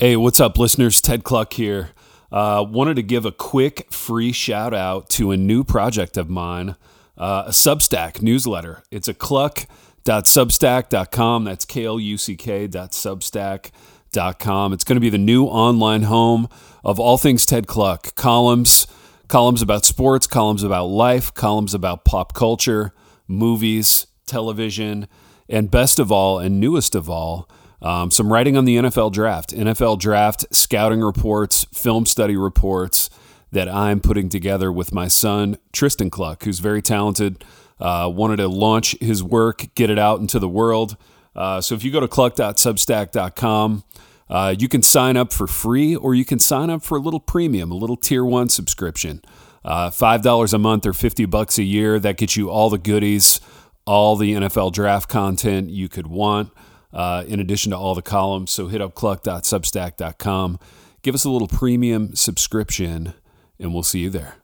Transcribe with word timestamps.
Hey, 0.00 0.16
what's 0.16 0.38
up, 0.38 0.56
listeners? 0.56 1.00
Ted 1.00 1.24
Kluck 1.24 1.54
here. 1.54 1.90
Uh, 2.30 2.64
wanted 2.68 2.94
to 2.94 3.02
give 3.02 3.24
a 3.24 3.32
quick 3.32 3.92
free 3.92 4.30
shout 4.30 4.72
out 4.72 5.10
to 5.10 5.32
a 5.32 5.36
new 5.36 5.64
project 5.64 6.16
of 6.16 6.30
mine, 6.30 6.76
uh, 7.16 7.46
a 7.48 7.50
Substack 7.50 8.22
newsletter. 8.22 8.84
It's 8.92 9.08
a 9.08 9.14
kluck.substack.com. 9.14 11.42
That's 11.42 11.64
K 11.64 11.84
L 11.84 11.98
U 11.98 12.16
C 12.16 12.36
K.substack.com. 12.36 14.72
It's 14.72 14.84
going 14.84 14.94
to 14.94 15.00
be 15.00 15.10
the 15.10 15.18
new 15.18 15.46
online 15.46 16.04
home 16.04 16.48
of 16.84 17.00
all 17.00 17.18
things 17.18 17.44
Ted 17.44 17.66
Kluck 17.66 18.14
columns, 18.14 18.86
columns 19.26 19.62
about 19.62 19.84
sports, 19.84 20.28
columns 20.28 20.62
about 20.62 20.84
life, 20.84 21.34
columns 21.34 21.74
about 21.74 22.04
pop 22.04 22.34
culture, 22.34 22.94
movies, 23.26 24.06
television, 24.26 25.08
and 25.48 25.72
best 25.72 25.98
of 25.98 26.12
all, 26.12 26.38
and 26.38 26.60
newest 26.60 26.94
of 26.94 27.10
all, 27.10 27.48
um, 27.80 28.10
some 28.10 28.32
writing 28.32 28.56
on 28.56 28.64
the 28.64 28.76
NFL 28.76 29.12
draft, 29.12 29.50
NFL 29.50 29.98
draft 29.98 30.46
scouting 30.50 31.00
reports, 31.00 31.64
film 31.72 32.06
study 32.06 32.36
reports 32.36 33.08
that 33.52 33.68
I'm 33.68 34.00
putting 34.00 34.28
together 34.28 34.72
with 34.72 34.92
my 34.92 35.08
son, 35.08 35.58
Tristan 35.72 36.10
Kluck, 36.10 36.44
who's 36.44 36.58
very 36.58 36.82
talented. 36.82 37.44
Uh, 37.80 38.10
wanted 38.12 38.36
to 38.36 38.48
launch 38.48 38.98
his 39.00 39.22
work, 39.22 39.68
get 39.74 39.88
it 39.90 39.98
out 39.98 40.20
into 40.20 40.38
the 40.38 40.48
world. 40.48 40.96
Uh, 41.36 41.60
so 41.60 41.74
if 41.74 41.84
you 41.84 41.92
go 41.92 42.00
to 42.00 42.08
kluck.substack.com, 42.08 43.84
uh, 44.28 44.54
you 44.58 44.68
can 44.68 44.82
sign 44.82 45.16
up 45.16 45.32
for 45.32 45.46
free 45.46 45.94
or 45.94 46.14
you 46.14 46.24
can 46.24 46.40
sign 46.40 46.68
up 46.68 46.82
for 46.82 46.98
a 46.98 47.00
little 47.00 47.20
premium, 47.20 47.70
a 47.70 47.76
little 47.76 47.96
tier 47.96 48.24
one 48.24 48.48
subscription. 48.48 49.22
Uh, 49.64 49.90
$5 49.90 50.54
a 50.54 50.58
month 50.58 50.86
or 50.86 50.92
50 50.92 51.24
bucks 51.26 51.58
a 51.58 51.62
year. 51.62 51.98
That 51.98 52.16
gets 52.16 52.36
you 52.36 52.50
all 52.50 52.70
the 52.70 52.78
goodies, 52.78 53.40
all 53.86 54.16
the 54.16 54.34
NFL 54.34 54.72
draft 54.72 55.08
content 55.08 55.70
you 55.70 55.88
could 55.88 56.08
want 56.08 56.50
uh, 56.92 57.24
in 57.26 57.40
addition 57.40 57.70
to 57.70 57.78
all 57.78 57.94
the 57.94 58.02
columns. 58.02 58.50
So 58.50 58.68
hit 58.68 58.80
up 58.80 58.94
kluck.substack.com. 58.94 60.58
Give 61.02 61.14
us 61.14 61.24
a 61.24 61.30
little 61.30 61.48
premium 61.48 62.14
subscription, 62.14 63.14
and 63.58 63.72
we'll 63.72 63.82
see 63.82 64.00
you 64.00 64.10
there. 64.10 64.36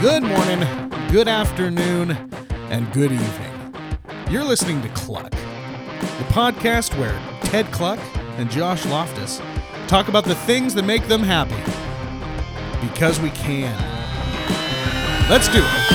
Good 0.00 0.22
morning, 0.22 0.90
good 1.10 1.26
afternoon, 1.26 2.12
and 2.70 2.92
good 2.92 3.10
evening. 3.10 3.74
You're 4.30 4.44
listening 4.44 4.82
to 4.82 4.88
Kluck, 4.90 5.30
the 5.30 6.26
podcast 6.28 6.96
where 6.98 7.18
Ted 7.42 7.66
Kluck 7.72 7.98
and 8.36 8.50
Josh 8.50 8.84
Loftus 8.86 9.40
talk 9.88 10.08
about 10.08 10.24
the 10.24 10.34
things 10.34 10.74
that 10.74 10.84
make 10.84 11.08
them 11.08 11.22
happy. 11.22 11.56
Because 12.86 13.18
we 13.18 13.30
can. 13.30 13.95
Let's 15.28 15.48
do 15.48 15.58
it. 15.58 15.85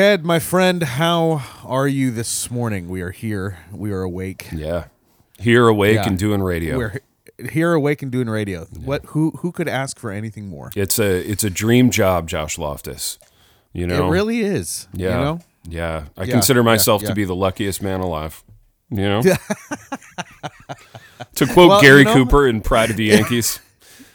Ted, 0.00 0.24
my 0.24 0.38
friend, 0.38 0.82
how 0.82 1.42
are 1.62 1.86
you 1.86 2.10
this 2.10 2.50
morning? 2.50 2.88
We 2.88 3.02
are 3.02 3.10
here. 3.10 3.58
We 3.70 3.92
are 3.92 4.00
awake. 4.00 4.48
Yeah. 4.50 4.86
Here, 5.38 5.68
awake, 5.68 5.96
Yeah. 5.96 6.06
and 6.06 6.18
doing 6.18 6.42
radio. 6.42 6.78
We're 6.78 7.00
here 7.50 7.74
awake 7.74 8.00
and 8.00 8.10
doing 8.10 8.30
radio. 8.30 8.64
What 8.82 9.04
who 9.08 9.32
who 9.40 9.52
could 9.52 9.68
ask 9.68 9.98
for 9.98 10.10
anything 10.10 10.48
more? 10.48 10.70
it's 10.74 10.98
a 10.98 11.18
it's 11.30 11.44
a 11.44 11.50
dream 11.50 11.90
job, 11.90 12.28
Josh 12.28 12.56
Loftus. 12.56 13.18
You 13.74 13.86
know, 13.86 14.06
It 14.06 14.10
really 14.10 14.40
is. 14.40 14.88
yeah, 14.94 15.18
You 15.18 15.24
know? 15.24 15.40
yeah. 15.68 16.04
I 16.16 16.24
Yeah, 16.24 16.32
consider 16.32 16.62
myself 16.62 17.02
yeah. 17.02 17.08
to 17.10 17.14
be 17.14 17.26
the 17.26 17.36
luckiest 17.36 17.82
man 17.82 18.00
alive. 18.00 18.42
You 18.88 19.02
know, 19.06 19.22
to 21.34 21.46
quote 21.46 21.68
Well, 21.68 21.82
Gary 21.82 21.98
you 21.98 22.04
know- 22.06 22.14
Cooper 22.14 22.48
in 22.52 22.62
Pride 22.62 22.88
of 22.88 22.96
the 22.96 23.04
Yankees. 23.04 23.60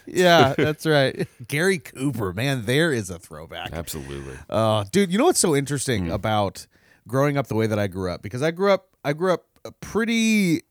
Yeah, 0.06 0.54
that's 0.58 0.86
right. 0.86 1.26
Gary 1.46 1.78
Cooper, 1.78 2.32
man, 2.32 2.64
there 2.66 2.92
is 2.92 3.10
a 3.10 3.18
throwback. 3.18 3.72
Absolutely. 3.72 4.36
Uh, 4.48 4.84
dude, 4.92 5.10
you 5.12 5.18
know 5.18 5.26
what's 5.26 5.40
so 5.40 5.54
interesting 5.56 6.06
Hmm. 6.06 6.12
about 6.12 6.66
growing 7.08 7.36
up 7.36 7.46
the 7.48 7.54
way 7.54 7.66
that 7.66 7.78
I 7.78 7.86
grew 7.86 8.10
up? 8.10 8.22
Because 8.22 8.42
I 8.42 8.50
grew 8.50 8.72
up, 8.72 8.88
I 9.04 9.12
grew 9.12 9.32
up 9.32 9.44
pretty. 9.80 10.62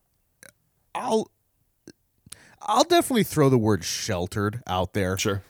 I'll, 0.93 1.29
I'll 2.61 2.83
definitely 2.85 3.23
throw 3.23 3.49
the 3.49 3.57
word 3.57 3.83
sheltered 3.83 4.61
out 4.67 4.93
there. 4.93 5.17
Sure. 5.17 5.43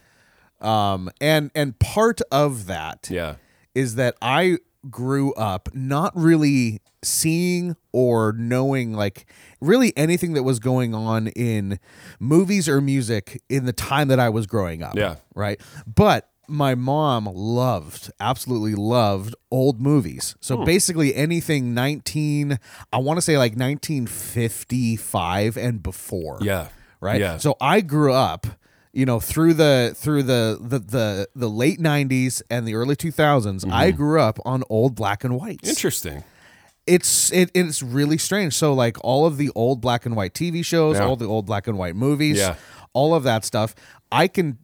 Um, 0.62 1.10
and 1.22 1.52
and 1.54 1.78
part 1.80 2.22
of 2.32 2.66
that 2.66 3.08
Yeah. 3.12 3.36
is 3.76 3.96
that 3.96 4.16
I 4.22 4.58
grew 4.90 5.34
up 5.34 5.70
not 5.74 6.16
really 6.16 6.80
seeing 7.04 7.76
or 7.92 8.34
knowing 8.34 8.94
like 8.94 9.26
really 9.62 9.96
anything 9.98 10.34
that 10.34 10.44
was 10.44 10.60
going 10.60 10.94
on 10.96 11.28
in 11.28 11.80
movies 12.20 12.68
or 12.68 12.82
music 12.82 13.42
in 13.50 13.66
the 13.66 13.74
time 13.74 14.08
that 14.08 14.20
I 14.20 14.30
was 14.30 14.48
growing 14.48 14.82
up. 14.84 14.96
Yeah. 14.96 15.16
Right. 15.36 15.60
But 15.88 16.30
my 16.48 16.76
mom 16.76 17.26
loved, 17.26 18.12
absolutely 18.20 18.76
loved 18.76 19.36
old 19.52 19.82
movies. 19.82 20.36
So 20.42 20.58
Hmm. 20.58 20.66
basically 20.66 21.16
anything 21.16 21.74
19, 21.74 22.60
I 22.94 22.98
want 22.98 23.18
to 23.18 23.22
say 23.22 23.38
like 23.38 23.56
1955 23.58 25.58
and 25.58 25.82
before 25.82 26.38
Yeah. 26.42 26.68
right 27.02 27.20
Yeah. 27.20 27.38
so 27.38 27.56
i 27.62 27.82
grew 27.82 28.14
up 28.14 28.48
you 28.96 29.06
know 29.06 29.20
through 29.20 29.54
the 29.54 29.94
through 29.96 30.24
the 30.24 30.58
the 30.60 30.80
the, 30.80 31.28
the 31.36 31.50
late 31.50 31.80
90s 31.80 32.42
and 32.50 32.68
the 32.68 32.74
early 32.74 32.96
2000s 32.96 33.70
i 33.72 33.90
Mm-hmm. 33.90 33.98
grew 33.98 34.20
up 34.22 34.40
on 34.46 34.64
old 34.70 34.96
black 34.96 35.24
and 35.24 35.36
whites 35.36 35.68
Interesting. 35.70 36.24
it's 36.88 37.32
it, 37.32 37.52
it's 37.54 37.84
really 37.84 38.18
strange 38.18 38.54
so 38.54 38.74
like 38.74 38.98
all 39.04 39.26
of 39.26 39.38
the 39.38 39.50
old 39.54 39.82
black 39.82 40.06
and 40.06 40.16
white 40.16 40.34
tv 40.34 40.64
shows 40.66 40.98
Yeah. 40.98 41.06
all 41.06 41.16
the 41.16 41.26
old 41.28 41.46
black 41.46 41.68
and 41.68 41.78
white 41.78 41.96
movies 41.96 42.38
Yeah. 42.38 42.56
all 42.94 43.14
of 43.14 43.24
that 43.24 43.44
stuff 43.46 43.76
i 44.12 44.28
can 44.28 44.58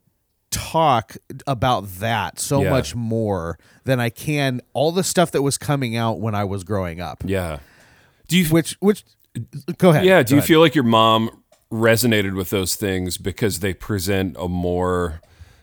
talk 0.50 1.16
about 1.46 1.86
that 2.00 2.38
so 2.38 2.62
Yeah. 2.62 2.70
much 2.70 2.94
more 2.94 3.58
than 3.84 4.00
i 4.00 4.10
can 4.10 4.60
all 4.74 4.92
the 4.92 5.04
stuff 5.04 5.30
that 5.32 5.42
was 5.42 5.56
coming 5.58 5.96
out 5.96 6.20
when 6.20 6.34
i 6.34 6.44
was 6.44 6.64
growing 6.64 7.00
up 7.00 7.22
Yeah. 7.26 7.58
Do 8.28 8.38
you 8.38 8.46
which 8.46 8.76
which 8.80 9.04
go 9.78 9.90
ahead 9.90 10.04
Yeah, 10.04 10.22
do 10.22 10.34
you 10.34 10.38
ahead. 10.38 10.48
feel 10.48 10.60
like 10.60 10.74
your 10.74 10.84
mom 10.84 11.30
resonated 11.72 12.36
with 12.36 12.50
those 12.50 12.76
things 12.76 13.18
because 13.18 13.60
they 13.60 13.74
present 13.74 14.36
a 14.38 14.46
more 14.48 15.20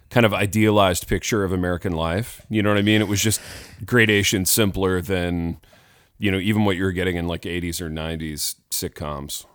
kind 0.09 0.25
of 0.25 0.33
idealized 0.33 1.07
picture 1.07 1.43
of 1.43 1.51
American 1.53 1.93
life? 1.93 2.41
You 2.49 2.63
know 2.63 2.69
what 2.69 2.77
I 2.77 2.81
mean? 2.81 2.99
It 2.99 3.07
was 3.07 3.21
just 3.21 3.39
gradation 3.85 4.45
simpler 4.45 5.01
than 5.01 5.59
you 6.19 6.29
know, 6.29 6.37
even 6.37 6.65
what 6.65 6.75
you 6.75 6.83
were 6.83 6.91
getting 6.91 7.15
in 7.15 7.27
like 7.27 7.43
80s 7.43 7.81
or 7.81 7.89
90s 7.89 8.55
sitcoms. 8.69 9.45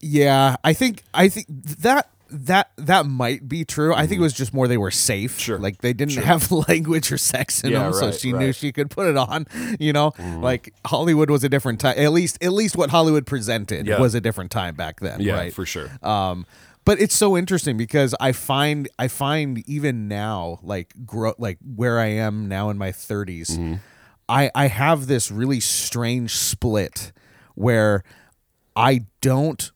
Yeah, 0.00 0.56
I 0.64 0.72
think 0.72 1.04
I 1.14 1.28
think 1.28 1.46
that 1.48 2.10
that 2.30 2.70
that 2.76 3.06
might 3.06 3.48
be 3.48 3.64
true. 3.64 3.92
I 3.94 4.06
think 4.06 4.20
it 4.20 4.22
was 4.22 4.32
just 4.32 4.54
more 4.54 4.68
they 4.68 4.76
were 4.78 4.90
safe. 4.90 5.38
Sure. 5.38 5.58
like 5.58 5.78
they 5.78 5.92
didn't 5.92 6.22
have 6.22 6.50
language 6.68 7.10
or 7.12 7.18
sex 7.18 7.62
in 7.62 7.70
Yeah, 7.72 7.84
them, 7.84 7.92
so 7.92 8.12
she 8.12 8.28
knew 8.32 8.36
right. 8.38 8.44
Mm-hmm. 8.46 8.50
she 8.52 8.72
could 8.72 8.90
put 8.90 9.08
it 9.08 9.16
on. 9.16 9.46
You 9.78 9.92
know, 9.92 10.12
like 10.18 10.72
Hollywood 10.86 11.30
was 11.30 11.44
a 11.44 11.48
different 11.48 11.80
time. 11.80 11.94
At 11.98 12.12
least 12.12 12.42
at 12.42 12.52
least 12.52 12.76
what 12.76 12.90
Hollywood 12.90 13.26
presented 13.26 13.86
Yeah. 13.86 13.98
was 14.00 14.14
a 14.14 14.20
different 14.20 14.50
time 14.50 14.74
back 14.74 15.00
then. 15.00 15.20
Yeah, 15.20 15.34
right? 15.34 15.52
for 15.54 15.66
sure. 15.66 15.88
Um, 16.02 16.46
but 16.84 16.98
it's 17.00 17.14
so 17.14 17.36
interesting 17.36 17.76
because 17.76 18.14
I 18.20 18.32
find 18.32 18.88
I 18.98 19.08
find 19.08 19.62
even 19.68 20.08
now, 20.08 20.60
like 20.62 20.94
grow 21.04 21.34
like 21.38 21.58
where 21.76 21.98
I 21.98 22.06
am 22.06 22.48
now 22.48 22.70
in 22.70 22.78
my 22.78 22.90
30s, 22.90 23.50
Mm-hmm. 23.52 23.74
I 24.28 24.50
I 24.54 24.68
have 24.68 25.06
this 25.08 25.30
really 25.30 25.60
strange 25.60 26.36
split 26.36 27.12
where 27.54 28.02
I 28.76 29.06
don't 29.20 29.70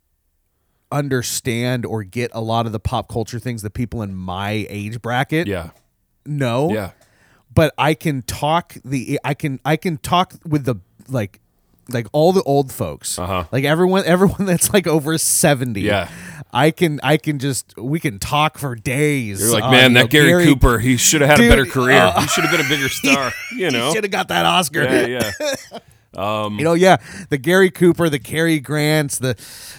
understand 0.99 1.85
or 1.85 2.03
get 2.05 2.31
a 2.35 2.41
lot 2.41 2.67
of 2.67 2.73
the 2.73 2.81
pop 2.81 3.09
culture 3.09 3.39
things 3.39 3.63
that 3.63 3.71
people 3.75 4.01
in 4.03 4.15
my 4.15 4.67
age 4.71 5.03
bracket 5.03 5.47
Yeah. 5.47 5.71
know 6.25 6.73
Yeah. 6.73 6.91
but 7.53 7.75
I 7.77 7.95
can 7.95 8.23
talk 8.23 8.75
the 8.85 9.19
I 9.25 9.35
can 9.35 9.59
I 9.65 9.77
can 9.77 9.99
talk 9.99 10.35
with 10.47 10.65
the 10.65 10.77
like 11.09 11.41
like 11.91 12.07
all 12.13 12.33
the 12.33 12.43
old 12.45 12.73
folks. 12.73 13.19
Uh-huh. 13.19 13.45
Like 13.53 13.65
everyone 13.65 14.05
everyone 14.15 14.47
that's 14.47 14.73
like 14.73 14.87
over 14.87 15.19
70. 15.19 15.81
Yeah. 15.83 16.09
I 16.53 16.71
can 16.71 17.01
I 17.03 17.17
can 17.17 17.39
just 17.41 17.77
we 17.77 17.99
can 18.01 18.19
talk 18.21 18.59
for 18.59 18.75
days. 18.77 19.41
You're 19.41 19.53
like, 19.53 19.65
Uh, 19.65 19.71
man, 19.73 19.91
you 19.91 19.95
that 19.99 20.03
know, 20.05 20.07
Gary, 20.07 20.45
Cooper, 20.45 20.79
he 20.79 20.97
should 20.97 21.21
have 21.21 21.31
had 21.31 21.37
Dude, 21.39 21.47
a 21.47 21.51
better 21.51 21.67
career. 21.67 21.99
uh, 21.99 22.21
he 22.21 22.27
should 22.29 22.45
have 22.45 22.53
been 22.57 22.65
a 22.65 22.69
bigger 22.69 22.89
star. 23.01 23.33
You 23.57 23.71
know? 23.73 23.93
should 23.93 24.05
have 24.05 24.13
got 24.13 24.29
that 24.29 24.47
Oscar. 24.47 24.85
Yeah, 24.85 25.07
yeah. 25.43 25.79
Um, 26.17 26.59
You 26.59 26.65
know, 26.65 26.75
yeah, 26.75 26.97
the 27.31 27.39
Gary 27.39 27.71
Cooper, 27.71 28.09
the 28.09 28.19
Cary 28.19 28.61
Grants, 28.61 29.19
the 29.19 29.35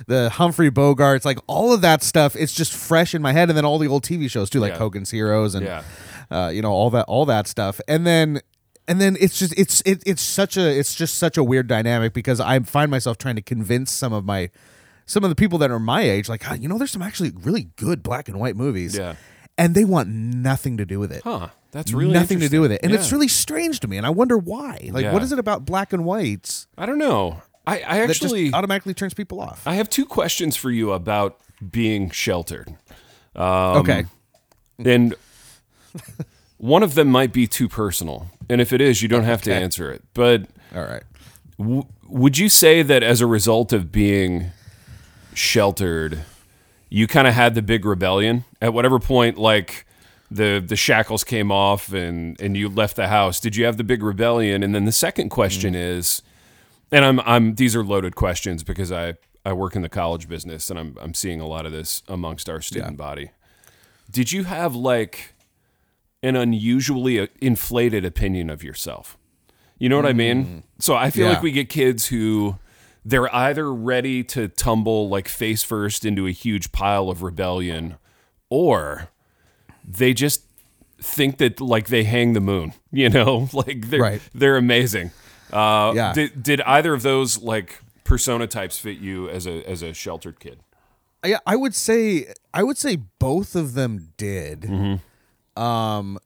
the 0.07 0.29
Humphrey 0.31 0.69
Bogarts, 0.71 1.25
like 1.25 1.39
all 1.47 1.73
of 1.73 1.81
that 1.81 2.03
stuff. 2.03 2.35
It's 2.35 2.53
just 2.53 2.73
fresh 2.73 3.13
in 3.15 3.21
my 3.21 3.33
head, 3.33 3.49
and 3.49 3.57
then 3.57 3.65
all 3.65 3.77
the 3.79 3.87
old 3.87 4.03
TV 4.03 4.29
shows 4.29 4.49
too, 4.49 4.59
like 4.59 4.73
Yeah. 4.73 4.79
Hogan's 4.79 5.11
Heroes, 5.11 5.55
and 5.55 5.65
Yeah. 5.65 5.83
uh, 6.31 6.49
you 6.53 6.61
know 6.61 6.71
all 6.71 6.89
that 6.91 7.05
all 7.07 7.25
that 7.25 7.47
stuff, 7.47 7.79
and 7.87 8.05
then 8.05 8.41
and 8.87 9.01
then 9.01 9.17
it's 9.19 9.39
just 9.39 9.57
it's 9.57 9.81
it, 9.85 10.03
it's 10.05 10.21
such 10.21 10.57
a 10.57 10.67
it's 10.79 10.93
just 10.93 11.17
such 11.17 11.37
a 11.37 11.43
weird 11.43 11.67
dynamic 11.67 12.13
because 12.13 12.39
I 12.39 12.59
find 12.59 12.91
myself 12.91 13.17
trying 13.17 13.35
to 13.35 13.41
convince 13.41 13.91
some 13.91 14.13
of 14.13 14.25
my 14.25 14.49
some 15.07 15.23
of 15.23 15.29
the 15.29 15.35
people 15.35 15.59
that 15.59 15.69
are 15.71 15.79
my 15.79 16.01
age, 16.01 16.27
like, 16.29 16.49
"Ah, 16.49 16.55
you 16.55 16.67
know, 16.67 16.77
there's 16.79 16.91
some 16.91 17.01
actually 17.03 17.31
really 17.43 17.69
good 17.75 18.01
black 18.03 18.27
and 18.27 18.39
white 18.39 18.55
movies, 18.55 18.95
Yeah. 18.97 19.15
And 19.57 19.73
they 19.75 19.85
want 19.85 20.09
nothing 20.09 20.77
to 20.77 20.85
do 20.85 20.99
with 20.99 21.11
it. 21.11 21.21
Huh. 21.23 21.49
That's 21.71 21.91
really 21.91 22.13
nothing 22.13 22.39
to 22.39 22.47
do 22.49 22.61
with 22.61 22.71
it, 22.71 22.79
and 22.83 22.93
it's 22.93 23.11
really 23.11 23.27
strange 23.27 23.81
to 23.81 23.87
me, 23.87 23.97
and 23.97 24.05
I 24.05 24.09
wonder 24.09 24.37
why. 24.37 24.89
Like, 24.93 25.03
Yeah. 25.03 25.11
what 25.13 25.21
is 25.23 25.31
it 25.33 25.39
about 25.39 25.65
black 25.65 25.91
and 25.91 26.05
whites 26.05 26.67
I 26.77 26.85
don't 26.85 26.97
know. 26.97 27.41
I, 27.67 27.79
I 27.79 27.99
actually 28.01 28.45
just 28.45 28.55
automatically 28.55 28.93
turns 28.93 29.13
people 29.13 29.41
off? 29.41 29.65
I 29.67 29.75
have 29.75 29.89
two 29.89 30.05
questions 30.05 30.55
for 30.55 30.71
you 30.71 30.91
about 30.93 31.37
being 31.71 32.09
sheltered. 32.11 32.69
Um, 33.35 33.77
okay, 33.79 34.05
And 34.79 35.15
one 36.57 36.81
of 36.83 36.95
them 36.95 37.09
might 37.09 37.33
be 37.33 37.45
too 37.47 37.67
personal. 37.67 38.29
And 38.49 38.61
if 38.61 38.71
it 38.71 38.79
is, 38.79 39.01
you 39.01 39.09
don't 39.09 39.23
have 39.23 39.41
to 39.41 39.53
answer 39.53 39.91
it. 39.91 40.01
But 40.13 40.43
all 40.73 40.83
right. 40.83 41.03
w- 41.57 41.85
would 42.07 42.37
you 42.37 42.47
say 42.47 42.83
that 42.83 43.03
as 43.03 43.19
a 43.19 43.27
result 43.27 43.73
of 43.73 43.91
being 43.91 44.51
sheltered, 45.33 46.19
you 46.89 47.07
kind 47.07 47.27
of 47.27 47.33
had 47.33 47.55
the 47.55 47.61
big 47.61 47.85
rebellion 47.85 48.45
at 48.61 48.73
whatever 48.73 48.99
point, 48.99 49.37
like 49.37 49.85
the 50.31 50.63
the 50.65 50.75
shackles 50.75 51.23
came 51.23 51.51
off 51.51 51.91
and 51.93 52.39
and 52.41 52.55
you 52.57 52.69
left 52.69 52.95
the 52.95 53.07
house? 53.07 53.39
Did 53.39 53.55
you 53.55 53.65
have 53.65 53.77
the 53.77 53.83
big 53.83 54.01
rebellion? 54.03 54.63
And 54.63 54.73
then 54.73 54.85
the 54.85 54.91
second 54.91 55.29
question 55.29 55.73
Mm. 55.73 55.97
is, 55.97 56.21
and 56.91 57.03
I'm 57.05 57.19
I'm 57.21 57.55
these 57.55 57.75
are 57.75 57.83
loaded 57.83 58.15
questions 58.15 58.63
because 58.63 58.91
I 58.91 59.15
I 59.45 59.53
work 59.53 59.75
in 59.75 59.81
the 59.81 59.89
college 59.89 60.27
business 60.27 60.69
and 60.69 60.79
I'm 60.79 60.97
I'm 61.01 61.13
seeing 61.13 61.41
a 61.41 61.47
lot 61.47 61.65
of 61.65 61.71
this 61.71 62.01
amongst 62.07 62.49
our 62.49 62.61
student 62.61 62.97
body. 62.97 63.31
Did 64.09 64.31
you 64.31 64.43
have 64.45 64.75
like 64.75 65.33
an 66.23 66.35
unusually 66.35 67.19
uh, 67.19 67.27
inflated 67.41 68.05
opinion 68.05 68.49
of 68.49 68.63
yourself? 68.63 69.17
You 69.77 69.89
know 69.89 69.97
what 69.97 70.05
I 70.05 70.13
mean? 70.13 70.63
So 70.79 70.95
I 70.95 71.09
feel 71.11 71.25
Mm. 71.25 71.29
Yeah. 71.29 71.33
like 71.35 71.43
we 71.43 71.51
get 71.51 71.69
kids 71.69 72.07
who 72.07 72.57
they're 73.07 73.33
either 73.33 73.71
ready 73.71 74.23
to 74.23 74.47
tumble 74.47 75.07
like 75.09 75.27
face 75.27 75.61
first 75.63 76.03
into 76.05 76.25
a 76.25 76.31
huge 76.31 76.71
pile 76.71 77.09
of 77.09 77.21
rebellion 77.21 77.95
or 78.49 79.09
they 79.87 80.13
just 80.13 80.41
think 80.99 81.37
that 81.37 81.61
like 81.61 81.87
they 81.89 82.03
hang 82.03 82.33
the 82.33 82.39
moon, 82.41 82.73
you 82.91 83.09
know? 83.09 83.47
Like 83.53 83.89
they're 83.89 84.01
Right. 84.01 84.21
they're 84.33 84.57
amazing. 84.57 85.11
Uh 85.53 85.91
Yeah. 85.95 86.13
did 86.13 86.41
did 86.43 86.61
either 86.61 86.93
of 86.93 87.03
those 87.03 87.37
like 87.41 87.81
persona 88.03 88.47
types 88.47 88.77
fit 88.79 88.97
you 88.97 89.29
as 89.29 89.45
a 89.45 89.63
as 89.69 89.81
a 89.83 89.93
sheltered 89.93 90.39
kid? 90.39 90.59
Yeah, 91.23 91.39
I 91.45 91.55
would 91.55 91.73
say 91.75 92.33
I 92.53 92.63
would 92.63 92.77
say 92.77 92.97
both 93.19 93.55
of 93.55 93.73
them 93.73 94.13
did. 94.17 94.61
Mm-hmm. 94.61 95.61
Um, 95.61 96.19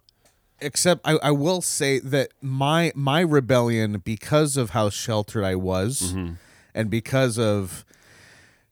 except 0.59 1.01
I, 1.07 1.13
I 1.23 1.31
will 1.31 1.61
say 1.61 1.99
that 1.99 2.29
my 2.41 2.91
my 2.95 3.21
rebellion 3.21 4.01
because 4.03 4.57
of 4.57 4.71
how 4.71 4.89
sheltered 4.89 5.43
I 5.45 5.55
was, 5.55 6.13
Mm-hmm. 6.13 6.33
And 6.73 6.89
because 6.89 7.37
of 7.37 7.85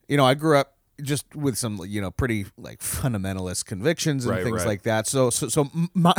you 0.07 0.17
know 0.17 0.25
I 0.25 0.33
grew 0.33 0.57
up 0.57 0.76
just 1.01 1.35
with 1.35 1.57
some 1.57 1.79
you 1.87 2.01
know 2.01 2.09
pretty 2.11 2.45
like 2.57 2.79
fundamentalist 2.79 3.65
convictions 3.65 4.25
and 4.25 4.35
Right, 4.35 4.43
things 4.43 4.57
right. 4.59 4.67
like 4.67 4.81
that. 4.83 5.07
So 5.07 5.29
so 5.29 5.47
so 5.47 5.69
my 5.93 6.13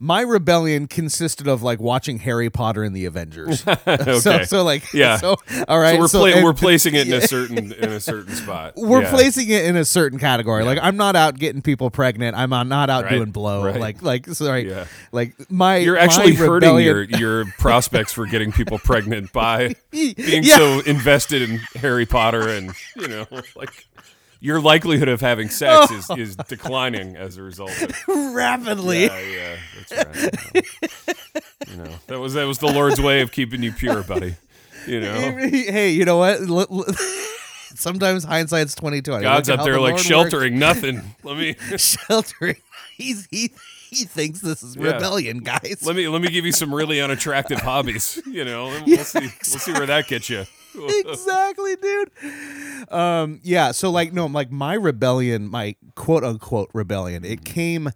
my 0.00 0.22
rebellion 0.22 0.86
consisted 0.88 1.46
of 1.48 1.62
like 1.62 1.80
watching 1.80 2.18
Harry 2.18 2.50
Potter 2.50 2.82
and 2.82 2.94
the 2.96 3.04
Avengers. 3.06 3.62
So 3.84 4.32
Okay. 4.34 4.44
so 4.44 4.62
like 4.64 4.92
Yeah. 4.92 5.16
So 5.24 5.36
all 5.68 5.78
right. 5.78 5.94
So 5.94 6.00
we're 6.00 6.08
so- 6.08 6.18
pla- 6.20 6.26
and- 6.28 6.44
we're 6.44 6.52
placing 6.54 6.94
it 6.94 7.06
in 7.06 7.12
a 7.14 7.20
certain 7.20 7.72
in 7.72 7.90
a 7.90 8.00
certain 8.00 8.34
spot. 8.34 8.74
we're 8.76 9.02
Yeah. 9.02 9.10
placing 9.10 9.48
it 9.50 9.64
in 9.66 9.76
a 9.76 9.84
certain 9.84 10.18
category. 10.18 10.64
Like 10.64 10.78
I'm 10.82 10.96
not 10.96 11.16
out 11.16 11.38
getting 11.38 11.62
people 11.62 11.90
pregnant. 11.90 12.36
I'm 12.36 12.50
not 12.50 12.90
out 12.90 13.04
Right, 13.04 13.10
doing 13.12 13.30
blow. 13.30 13.70
Like 13.72 14.02
like 14.02 14.26
sorry. 14.28 14.68
Yeah. 14.68 14.86
Like 15.12 15.34
my 15.50 15.76
You're 15.76 15.96
my 15.96 16.02
actually 16.02 16.34
hurting 16.34 16.78
your, 16.80 17.02
your 17.02 17.44
prospects 17.58 18.12
for 18.12 18.26
getting 18.26 18.52
people 18.52 18.78
pregnant 18.78 19.32
by 19.32 19.74
being 19.90 20.14
Yeah. 20.44 20.56
so 20.56 20.80
invested 20.80 21.42
in 21.42 21.58
Harry 21.76 22.06
Potter 22.06 22.48
and 22.48 22.72
you 22.96 23.08
know 23.08 23.26
like 23.56 23.86
your 24.44 24.60
likelihood 24.60 25.08
of 25.08 25.22
having 25.22 25.48
sex 25.48 25.90
is, 26.10 26.10
is 26.18 26.36
declining 26.36 27.16
as 27.16 27.38
a 27.38 27.42
result 27.42 27.70
of 27.82 27.94
rapidly. 28.34 29.04
yeah, 29.06 29.18
yeah, 29.20 29.56
that's 29.88 30.54
right. 30.54 30.66
You 31.70 31.76
know, 31.82 31.90
that 32.08 32.20
was 32.20 32.34
that 32.34 32.44
was 32.44 32.58
the 32.58 32.66
Lord's 32.66 33.00
way 33.00 33.22
of 33.22 33.32
keeping 33.32 33.62
you 33.62 33.72
pure, 33.72 34.02
buddy. 34.02 34.36
You 34.86 35.00
know, 35.00 35.14
Hey, 35.14 35.90
you 35.92 36.04
know 36.04 36.18
what? 36.18 36.40
Sometimes 37.74 38.22
hindsight's 38.24 38.74
twenty 38.74 39.00
twenty. 39.02 39.22
God's 39.22 39.48
up 39.48 39.64
there 39.64 39.80
like 39.80 39.98
sheltering 39.98 40.58
nothing. 40.58 41.00
Let 41.24 41.36
me 41.38 41.56
sheltering. 41.78 42.56
He's 42.96 43.26
he 43.30 43.50
he 43.90 44.04
thinks 44.04 44.40
this 44.40 44.62
is 44.62 44.76
Yeah. 44.76 44.92
rebellion, 44.92 45.38
guys. 45.38 45.82
let 45.84 45.96
me 45.96 46.06
let 46.06 46.20
me 46.20 46.28
give 46.28 46.44
you 46.44 46.52
some 46.52 46.72
really 46.72 47.00
unattractive 47.00 47.60
hobbies. 47.60 48.20
You 48.26 48.44
know, 48.44 48.68
and 48.68 48.86
we'll 48.86 48.98
see 49.04 49.20
we'll 49.20 49.30
see 49.60 49.72
where 49.72 49.86
that 49.86 50.06
gets 50.06 50.28
you. 50.30 50.44
exactly, 50.88 51.76
dude. 51.76 52.92
Um, 52.92 53.40
yeah. 53.42 53.72
So 53.72 53.90
like, 53.90 54.12
no, 54.12 54.26
like 54.26 54.50
my 54.50 54.74
rebellion, 54.74 55.48
my 55.48 55.76
quote 55.94 56.24
unquote 56.24 56.70
rebellion, 56.74 57.24
it 57.24 57.44
came, 57.44 57.90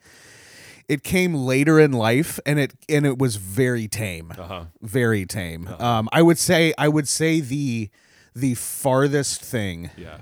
it 0.89 1.03
came 1.03 1.35
later 1.35 1.79
in 1.79 1.93
life, 1.93 2.39
and 2.47 2.59
it 2.59 2.73
and 2.89 3.05
it 3.07 3.19
was 3.19 3.37
very 3.37 3.89
tame, 3.89 4.33
Uh-huh. 4.37 4.65
very 4.81 5.27
tame. 5.27 5.69
Um, 5.79 6.09
I 6.13 6.23
would 6.23 6.39
say, 6.39 6.73
I 6.79 6.89
would 6.89 7.09
say 7.09 7.41
the 7.41 7.91
the 8.35 8.55
farthest 8.55 9.43
thing 9.43 9.91
Yeah. 9.97 10.19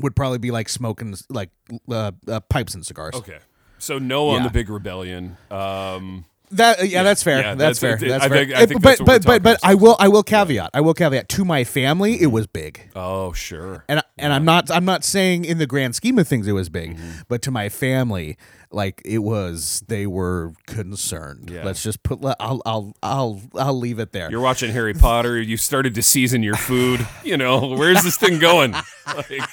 would 0.00 0.16
probably 0.16 0.38
be 0.38 0.50
like 0.50 0.68
smoking 0.68 1.14
like 1.28 1.50
uh, 1.90 2.12
uh, 2.28 2.40
pipes 2.40 2.74
and 2.74 2.84
cigars. 2.84 3.14
Okay. 3.14 3.38
So 3.78 3.98
no 3.98 4.28
on 4.28 4.38
Yeah. 4.42 4.48
the 4.48 4.52
big 4.52 4.68
rebellion. 4.68 5.36
Um, 5.50 6.24
That 6.52 6.80
uh, 6.80 6.82
yeah, 6.84 7.02
that's 7.02 7.22
fair. 7.22 7.40
yeah, 7.40 7.54
that's, 7.54 7.80
that's- 7.80 8.00
fair. 8.00 8.08
I 8.08 8.18
That's 8.18 8.26
think- 8.32 8.50
fair. 8.50 8.56
I 8.62 8.66
think 8.66 8.82
but 8.82 8.98
that's 8.98 9.00
but 9.00 9.24
but 9.24 9.42
but 9.42 9.60
I 9.62 9.74
will 9.74 9.96
I 9.98 10.08
will 10.08 10.22
caveat. 10.22 10.70
I 10.74 10.80
will 10.80 10.94
caveat 10.94 11.28
to 11.30 11.44
my 11.44 11.64
family. 11.64 12.20
It 12.20 12.26
was 12.28 12.46
big. 12.46 12.90
oh 12.94 13.32
sure. 13.32 13.84
and 13.88 14.02
and 14.18 14.32
I'm 14.32 14.44
not 14.44 14.70
I'm 14.70 14.84
not 14.84 15.04
saying 15.04 15.44
in 15.44 15.58
the 15.58 15.66
grand 15.66 15.94
scheme 15.94 16.18
of 16.18 16.28
things 16.28 16.46
it 16.46 16.52
was 16.52 16.68
big, 16.68 16.96
Mm-hmm. 16.96 17.10
but 17.28 17.42
to 17.42 17.50
my 17.50 17.68
family, 17.68 18.36
like 18.70 19.00
it 19.04 19.18
was, 19.18 19.82
they 19.88 20.06
were 20.06 20.52
concerned. 20.66 21.50
Yeah. 21.50 21.64
Let's 21.64 21.82
just 21.82 22.02
put. 22.02 22.20
I'll 22.40 22.60
I'll 22.66 22.94
I'll 23.02 23.40
I'll 23.54 23.78
leave 23.78 23.98
it 23.98 24.12
there. 24.12 24.30
You're 24.30 24.40
watching 24.40 24.70
Harry 24.72 24.94
Potter. 24.94 25.40
You 25.40 25.56
started 25.56 25.94
to 25.94 26.02
season 26.02 26.42
your 26.42 26.56
food. 26.56 27.06
You 27.24 27.36
know, 27.36 27.76
where's 27.76 28.02
this 28.02 28.16
thing 28.16 28.38
going? 28.40 28.72
Like, 29.06 29.48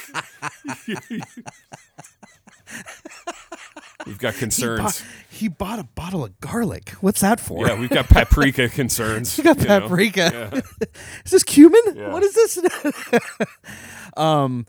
we've 4.05 4.17
got 4.17 4.33
concerns. 4.35 4.81
bought, 4.81 5.03
he 5.39 5.47
bought 5.47 5.79
a 5.79 5.83
bottle 5.83 6.23
of 6.23 6.39
garlic. 6.39 6.89
What's 7.01 7.21
that 7.21 7.39
for? 7.39 7.65
Yeah, 7.67 7.79
we've 7.79 7.89
got 7.89 8.07
paprika 8.07 8.69
concerns. 8.79 9.37
We 9.37 9.43
got 9.43 9.59
you 9.59 9.65
paprika. 9.65 10.51
Yeah. 10.53 10.61
is 11.25 11.31
this 11.31 11.43
cumin? 11.43 11.81
Yeah. 11.95 12.11
What 12.11 12.23
is 12.23 12.33
this? 12.33 12.59
um, 14.17 14.65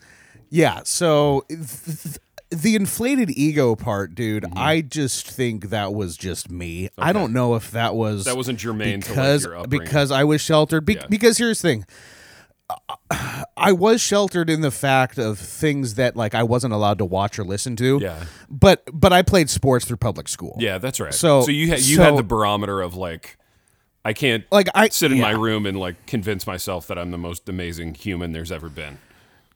yeah. 0.48 0.80
So 0.84 1.44
th- 1.48 1.58
th- 2.02 2.18
the 2.50 2.74
inflated 2.74 3.30
ego 3.30 3.76
part, 3.76 4.14
dude. 4.14 4.42
Mm-hmm. 4.44 4.58
I 4.58 4.80
just 4.80 5.28
think 5.30 5.70
that 5.70 5.92
was 5.94 6.16
just 6.16 6.50
me. 6.50 6.88
I 6.98 7.12
don't 7.12 7.32
know 7.32 7.54
if 7.54 7.70
that 7.72 7.94
was 7.94 8.24
That 8.24 8.36
wasn't 8.36 8.58
germane 8.58 9.00
to 9.02 9.08
like 9.10 9.16
because 9.16 9.44
your 9.44 9.56
upbringing. 9.56 9.84
because 9.86 10.10
I 10.10 10.24
was 10.24 10.40
sheltered. 10.40 10.84
Be- 10.84 10.94
Yeah. 10.94 11.06
Because 11.08 11.38
here's 11.38 11.60
the 11.62 11.68
thing. 11.68 11.84
I 13.56 13.72
was 13.72 14.00
sheltered 14.00 14.48
in 14.50 14.60
the 14.60 14.70
fact 14.70 15.18
of 15.18 15.38
things 15.38 15.94
that 15.94 16.16
like 16.16 16.34
I 16.34 16.42
wasn't 16.42 16.72
allowed 16.72 16.98
to 16.98 17.04
watch 17.04 17.38
or 17.38 17.44
listen 17.44 17.76
to. 17.76 17.98
Yeah. 18.00 18.24
But 18.48 18.82
but 18.92 19.12
I 19.12 19.22
played 19.22 19.50
sports 19.50 19.84
through 19.84 19.98
public 19.98 20.28
school. 20.28 20.56
yeah, 20.58 20.78
that's 20.78 21.00
right. 21.00 21.12
So- 21.14 21.42
so 21.42 21.50
you 21.50 21.68
had 21.68 21.80
you 21.80 21.96
so- 21.96 22.02
had 22.02 22.16
the 22.16 22.22
barometer 22.22 22.80
of 22.80 22.94
like, 22.94 23.36
I 24.04 24.12
can't 24.14 24.44
Like 24.50 24.68
I 24.74 24.88
sit 24.88 25.12
in 25.12 25.20
my 25.20 25.32
room 25.32 25.66
and 25.66 25.78
like 25.78 26.06
convince 26.06 26.46
myself 26.46 26.86
that 26.86 26.98
I'm 26.98 27.10
the 27.10 27.18
most 27.18 27.48
amazing 27.48 27.94
human 27.94 28.32
there's 28.32 28.50
ever 28.52 28.68
been. 28.68 28.98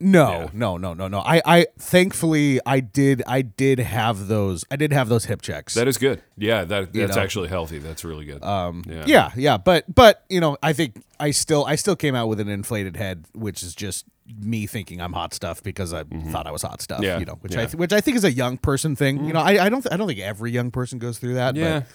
No, 0.01 0.31
Yeah. 0.31 0.49
no, 0.53 0.77
no, 0.77 0.93
no, 0.93 1.09
no. 1.09 1.21
I, 1.21 1.41
I 1.45 1.67
thankfully 1.79 2.61
I 2.67 2.81
did 2.81 3.23
I 3.27 3.43
did 3.43 3.79
have 3.79 4.27
those 4.27 4.65
I 4.71 4.77
did 4.77 4.93
have 4.93 5.09
those 5.09 5.27
hip 5.27 5.41
checks. 5.41 5.75
That 5.75 5.87
is 5.89 5.99
good. 5.99 6.21
Yeah, 6.37 6.65
that 6.65 6.93
that's 6.93 7.17
know. 7.17 7.23
actually 7.23 7.49
healthy. 7.49 7.79
That's 7.79 8.05
really 8.05 8.25
good. 8.25 8.43
Um, 8.43 8.83
yeah. 8.89 9.05
yeah, 9.07 9.31
yeah, 9.37 9.57
but 9.57 9.93
but 9.95 10.25
you 10.29 10.41
know, 10.41 10.57
I 10.63 10.73
think 10.73 11.03
I 11.21 11.31
still 11.31 11.65
I 11.65 11.77
still 11.77 11.97
came 11.97 12.15
out 12.15 12.27
with 12.29 12.41
an 12.41 12.49
inflated 12.49 12.97
head, 12.97 13.27
which 13.35 13.63
is 13.63 13.75
just 13.75 14.05
me 14.41 14.67
thinking 14.67 15.01
I'm 15.01 15.13
hot 15.13 15.33
stuff 15.33 15.63
because 15.63 15.93
I 15.95 16.03
thought 16.05 16.47
I 16.47 16.51
was 16.51 16.63
hot 16.63 16.83
stuff. 16.83 16.99
Mm-hmm. 16.99 17.05
Yeah, 17.05 17.19
You 17.21 17.27
know, 17.27 17.39
which 17.41 17.53
yeah. 17.55 17.61
Mm. 17.61 17.63
I 17.63 17.67
th- 17.67 17.75
which 17.77 17.93
I 17.93 18.01
think 18.01 18.17
is 18.17 18.25
a 18.25 18.33
young 18.33 18.59
person 18.59 18.97
thing. 18.97 19.25
You 19.25 19.33
know, 19.33 19.41
I, 19.41 19.67
I 19.67 19.69
don't 19.69 19.87
I 19.93 19.97
don't 19.97 20.09
think 20.09 20.21
every 20.21 20.51
young 20.51 20.71
person 20.71 20.99
goes 20.99 21.19
through 21.19 21.35
that. 21.35 21.55
Yeah. 21.57 21.81
But, 21.81 21.87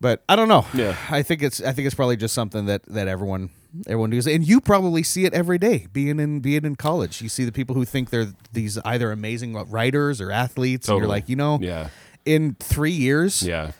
but 0.00 0.24
I 0.28 0.36
don't 0.36 0.48
know. 0.48 0.66
Yeah. 0.74 0.96
I 1.10 1.22
think 1.22 1.42
it's 1.42 1.62
I 1.62 1.72
think 1.72 1.86
it's 1.86 1.94
probably 1.94 2.16
just 2.16 2.34
something 2.34 2.66
that 2.66 2.82
that 2.86 3.06
everyone 3.06 3.50
everyone 3.86 4.10
does, 4.10 4.26
and 4.26 4.46
you 4.46 4.60
probably 4.60 5.02
see 5.02 5.24
it 5.24 5.34
every 5.34 5.58
day 5.58 5.86
being 5.92 6.18
in 6.20 6.40
being 6.40 6.64
in 6.64 6.76
college. 6.76 7.22
You 7.22 7.28
see 7.28 7.44
the 7.44 7.52
people 7.52 7.74
who 7.74 7.84
think 7.84 8.10
they're 8.10 8.28
these 8.52 8.78
either 8.84 9.12
amazing 9.12 9.54
writers 9.70 10.20
or 10.20 10.30
athletes, 10.30 10.88
and 10.88 10.98
you're 10.98 11.06
like, 11.08 11.28
you 11.28 11.36
know, 11.36 11.58
Yeah. 11.60 11.88
in 12.24 12.56
three 12.60 12.90
years, 12.92 13.42
Yeah. 13.42 13.72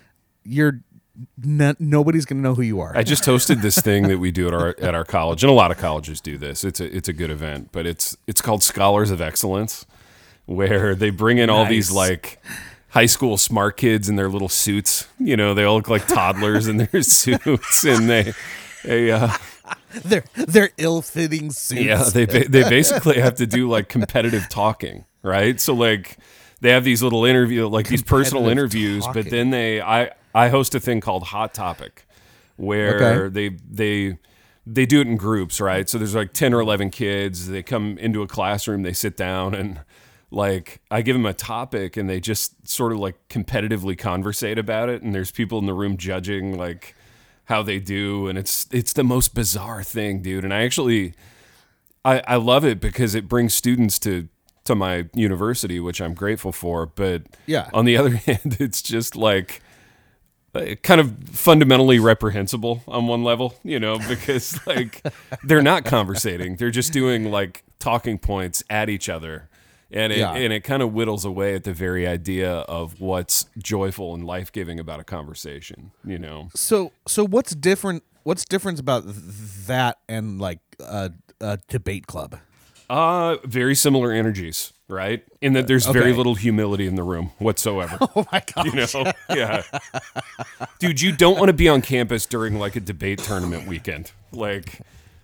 you're 0.45 0.81
n- 1.45 1.77
nobody's 1.79 2.25
gonna 2.25 2.41
know 2.41 2.55
who 2.55 2.63
you 2.63 2.81
are. 2.81 2.97
I 2.97 3.03
just 3.03 3.25
hosted 3.25 3.61
this 3.63 3.79
thing 3.89 4.09
that 4.09 4.19
we 4.19 4.31
do 4.31 4.49
at 4.49 4.55
our 4.55 4.75
at 4.81 4.95
our 4.95 5.05
college, 5.05 5.43
and 5.43 5.51
a 5.51 5.55
lot 5.55 5.71
of 5.71 5.79
colleges 5.79 6.21
do 6.21 6.39
this. 6.39 6.65
It's 6.65 6.81
a 6.81 6.97
it's 6.97 7.09
a 7.09 7.13
good 7.13 7.31
event, 7.31 7.71
but 7.73 7.87
it's 7.87 8.17
it's 8.27 8.41
called 8.41 8.63
Scholars 8.63 9.11
of 9.11 9.21
Excellence, 9.21 9.87
where 10.47 10.95
they 10.95 11.11
bring 11.11 11.39
in 11.39 11.51
all 11.51 11.65
these 11.67 11.91
like 11.91 12.41
high 12.91 13.07
school 13.07 13.37
smart 13.37 13.77
kids 13.77 14.09
in 14.09 14.17
their 14.17 14.29
little 14.29 14.49
suits. 14.49 15.07
You 15.19 15.37
know, 15.37 15.55
they 15.55 15.63
all 15.65 15.77
look 15.77 15.89
like 15.89 16.07
toddlers 16.09 16.67
in 16.69 16.77
their 16.79 17.03
suits, 17.03 17.85
and 17.85 18.09
they, 18.11 18.33
they, 18.85 19.13
uh, 19.13 19.29
They're 20.05 20.25
they're 20.35 20.71
ill-fitting 20.79 21.51
suits. 21.51 21.83
yeah, 21.83 22.05
they 22.05 22.25
they 22.25 22.69
basically 22.69 23.21
have 23.21 23.35
to 23.37 23.47
do 23.47 23.69
like 23.69 23.89
competitive 23.89 24.49
talking, 24.49 25.05
right? 25.23 25.61
So 25.61 25.75
like, 25.75 26.17
they 26.61 26.71
have 26.71 26.85
these 26.85 27.03
little 27.03 27.25
interview, 27.25 27.67
like 27.67 27.89
these 27.89 28.03
personal 28.03 28.49
interviews, 28.49 29.05
but 29.13 29.29
then 29.31 29.51
they, 29.51 29.81
I, 29.81 30.13
I 30.33 30.49
host 30.49 30.75
a 30.77 30.81
thing 30.81 31.01
called 31.01 31.25
Hot 31.25 31.53
Topic, 31.55 32.07
where 32.57 33.29
they 33.31 33.49
they 33.49 34.19
they 34.67 34.87
do 34.87 35.01
it 35.01 35.09
in 35.09 35.17
groups, 35.17 35.61
right? 35.61 35.89
So 35.89 35.99
there's 35.99 36.15
like 36.15 36.33
10 36.33 36.55
or 36.55 36.61
11 36.61 36.91
kids. 36.91 37.49
They 37.49 37.63
come 37.63 37.99
into 37.99 38.23
a 38.23 38.29
classroom, 38.29 38.83
they 38.83 38.93
sit 38.93 39.17
down, 39.17 39.55
and 39.55 39.81
like 40.31 40.81
I 40.91 41.03
give 41.03 41.17
them 41.17 41.27
a 41.27 41.35
topic 41.35 41.97
and 41.97 42.09
they 42.09 42.21
just 42.21 42.69
sort 42.69 42.93
of 42.93 42.99
like 42.99 43.17
competitively 43.29 43.99
conversate 43.99 44.59
about 44.59 44.89
it. 44.89 45.03
And 45.03 45.15
there's 45.15 45.33
people 45.33 45.59
in 45.59 45.67
the 45.67 45.75
room 45.75 45.97
judging 45.97 46.57
like 46.57 46.95
how 47.51 47.63
they 47.63 47.79
do. 47.79 48.27
And 48.29 48.39
it's, 48.39 48.67
it's 48.73 48.95
the 48.95 49.05
most 49.05 49.35
bizarre 49.35 49.83
thing, 49.83 50.23
dude. 50.23 50.45
And 50.45 50.55
I 50.55 50.63
actually, 50.63 51.13
I, 52.05 52.23
I 52.27 52.37
love 52.37 52.65
it 52.65 52.81
because 52.81 53.15
it 53.15 53.29
brings 53.29 53.53
students 53.53 53.99
to, 54.01 54.29
to 54.65 54.75
my 54.75 55.07
university, 55.15 55.79
which 55.81 56.01
I'm 56.01 56.15
grateful 56.15 56.53
for. 56.53 56.87
But 56.87 57.25
Yeah. 57.47 57.69
on 57.75 57.85
the 57.85 57.97
other 57.99 58.17
hand, 58.17 58.57
it's 58.59 58.81
just 58.81 59.15
like, 59.17 59.61
kind 60.83 61.01
of 61.01 61.13
fundamentally 61.31 61.99
reprehensible 62.01 62.83
on 62.89 63.07
one 63.07 63.23
level, 63.23 63.55
you 63.63 63.79
know, 63.79 63.99
because 64.09 64.59
like 64.67 65.01
they're 65.45 65.63
not 65.63 65.85
conversating; 65.85 66.57
they're 66.57 66.73
just 66.73 66.93
doing 66.93 67.31
like 67.31 67.63
talking 67.79 68.19
points 68.19 68.65
at 68.69 68.89
each 68.89 69.09
other, 69.09 69.49
and 69.93 70.13
it 70.13 70.19
Yeah. 70.19 70.33
and 70.35 70.53
it 70.53 70.61
kind 70.65 70.83
of 70.83 70.93
whittles 70.93 71.25
away 71.25 71.55
at 71.55 71.65
the 71.65 71.73
very 71.73 72.07
idea 72.07 72.51
of 72.51 73.01
what's 73.01 73.47
joyful 73.59 74.15
and 74.15 74.25
life 74.25 74.53
giving 74.53 74.79
about 74.81 75.01
a 75.01 75.05
conversation, 75.05 75.91
you 76.05 76.19
know. 76.19 76.49
So 76.55 76.93
so 77.07 77.27
what's 77.27 77.55
different? 77.55 78.03
What's 78.23 78.45
different 78.45 78.79
about 78.79 79.05
that 79.67 79.99
and 80.09 80.41
like 80.41 80.61
a, 80.79 81.11
a 81.41 81.59
debate 81.69 82.07
club? 82.07 82.39
Uh 82.89 83.37
very 83.45 83.75
similar 83.77 84.11
energies, 84.13 84.73
right? 84.89 85.25
In 85.41 85.53
that 85.53 85.69
there's 85.69 85.87
very 85.87 86.13
little 86.13 86.35
humility 86.35 86.87
in 86.87 86.97
the 86.97 87.05
room 87.05 87.31
whatsoever. 87.39 87.99
Oh 88.17 88.27
my 88.33 88.43
god! 88.55 88.67
You 88.67 88.73
know, 88.73 89.13
yeah, 89.31 89.63
dude, 90.81 91.01
you 91.01 91.13
don't 91.13 91.39
want 91.39 91.49
to 91.49 91.53
be 91.53 91.69
on 91.69 91.83
campus 91.83 92.27
during 92.27 92.59
like 92.59 92.75
a 92.77 92.81
debate 92.81 93.19
tournament 93.21 93.67
weekend, 93.69 94.11
like. 94.33 94.81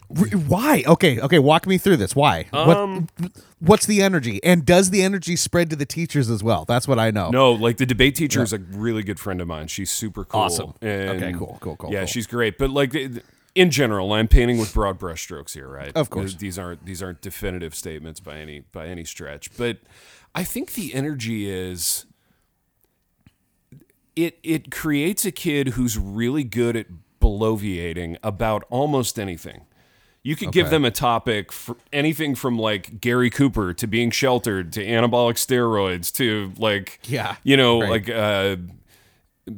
Why? 0.08 0.84
Okay, 0.86 1.20
okay. 1.20 1.38
Walk 1.38 1.66
me 1.66 1.78
through 1.78 1.96
this. 1.96 2.14
Why? 2.14 2.46
Um, 2.52 3.08
what? 3.18 3.32
What's 3.58 3.86
the 3.86 4.02
energy? 4.02 4.40
And 4.44 4.64
does 4.64 4.90
the 4.90 5.02
energy 5.02 5.34
spread 5.34 5.68
to 5.70 5.76
the 5.76 5.86
teachers 5.86 6.30
as 6.30 6.42
well? 6.44 6.64
That's 6.64 6.86
what 6.86 6.98
I 6.98 7.10
know. 7.10 7.30
No, 7.30 7.52
like 7.52 7.78
the 7.78 7.86
debate 7.86 8.14
teacher 8.14 8.42
is 8.42 8.52
a 8.52 8.58
really 8.58 9.02
good 9.02 9.18
friend 9.18 9.40
of 9.40 9.48
mine. 9.48 9.66
She's 9.66 9.90
super 9.90 10.24
cool. 10.24 10.40
Awesome. 10.42 10.74
And 10.80 11.10
Okay, 11.22 11.32
cool, 11.32 11.58
cool, 11.60 11.76
cool, 11.76 11.92
Yeah, 11.92 12.00
cool. 12.00 12.06
she's 12.06 12.26
great. 12.26 12.56
But 12.56 12.70
like 12.70 12.94
in 13.54 13.70
general, 13.70 14.12
I'm 14.12 14.28
painting 14.28 14.58
with 14.58 14.72
broad 14.74 15.00
brushstrokes 15.00 15.54
here, 15.54 15.68
right? 15.68 15.90
Of 15.96 16.10
course. 16.10 16.34
These 16.36 16.58
aren't 16.58 16.84
these 16.86 17.02
aren't 17.02 17.20
definitive 17.20 17.74
statements 17.74 18.20
by 18.20 18.36
any 18.38 18.60
by 18.60 18.86
any 18.86 19.04
stretch. 19.04 19.56
But 19.56 19.78
I 20.34 20.44
think 20.44 20.74
the 20.74 20.94
energy 20.94 21.50
is 21.50 22.06
it 24.14 24.38
it 24.42 24.70
creates 24.70 25.24
a 25.24 25.32
kid 25.32 25.68
who's 25.70 25.98
really 25.98 26.44
good 26.44 26.76
at 26.76 26.86
bloviating 27.20 28.16
about 28.22 28.62
almost 28.70 29.18
anything. 29.18 29.62
You 30.26 30.34
could 30.34 30.50
give 30.50 30.70
them 30.70 30.84
a 30.84 30.90
topic 30.90 31.52
for 31.52 31.76
anything 31.92 32.34
from 32.34 32.58
like 32.58 33.00
Gary 33.00 33.30
Cooper 33.30 33.72
to 33.74 33.86
being 33.86 34.10
sheltered 34.10 34.72
to 34.72 34.84
anabolic 34.84 35.34
steroids 35.34 36.12
to 36.14 36.52
like 36.58 36.98
Yeah, 37.04 37.36
you 37.44 37.56
know 37.56 37.80
right. 37.80 37.90
like 37.90 38.10
uh 38.10 38.56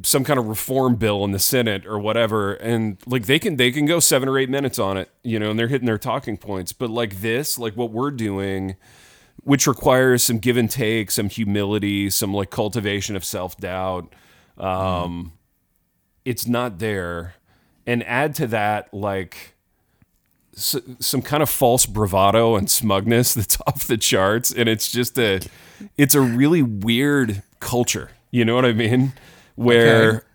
some 0.03 0.23
kind 0.23 0.37
of 0.37 0.45
reform 0.45 0.95
bill 0.95 1.23
in 1.25 1.31
the 1.31 1.39
Senate 1.39 1.87
or 1.87 1.97
whatever. 1.97 2.53
And 2.53 2.97
like 3.07 3.25
they 3.25 3.39
can 3.39 3.55
they 3.55 3.71
can 3.71 3.87
go 3.87 3.99
7 3.99 4.29
or 4.29 4.37
8 4.37 4.47
minutes 4.47 4.77
on 4.77 4.97
it 4.97 5.09
you 5.23 5.39
know 5.39 5.49
and 5.49 5.57
they're 5.57 5.69
hitting 5.69 5.87
their 5.87 5.97
talking 5.97 6.37
points. 6.37 6.71
But 6.71 6.91
like 6.91 7.21
this 7.21 7.57
like 7.57 7.75
what 7.75 7.89
we're 7.91 8.11
doing 8.11 8.75
which 9.41 9.65
requires 9.65 10.23
some 10.23 10.37
give 10.37 10.55
and 10.55 10.69
take 10.69 11.09
some 11.09 11.29
humility 11.29 12.11
some 12.11 12.31
like 12.31 12.51
cultivation 12.51 13.15
of 13.15 13.25
self-doubt 13.25 14.13
um 14.59 15.31
it's 16.25 16.45
not 16.45 16.77
there. 16.77 17.33
And 17.87 18.03
add 18.03 18.35
to 18.35 18.45
that 18.45 18.93
like 18.93 19.55
some 20.61 21.21
kind 21.21 21.41
of 21.43 21.49
false 21.49 21.85
bravado 21.85 22.55
and 22.55 22.69
smugness 22.69 23.33
that's 23.33 23.57
off 23.67 23.85
the 23.87 23.97
charts 23.97 24.51
and 24.51 24.67
it's 24.69 24.91
just 24.91 25.17
a 25.17 25.39
it's 25.97 26.13
a 26.15 26.21
really 26.21 26.61
weird 26.61 27.41
culture 27.59 28.11
you 28.31 28.43
know 28.45 28.55
what 28.55 28.65
i 28.65 28.73
mean 28.73 29.13
where 29.55 30.09
Okay. 30.09 30.25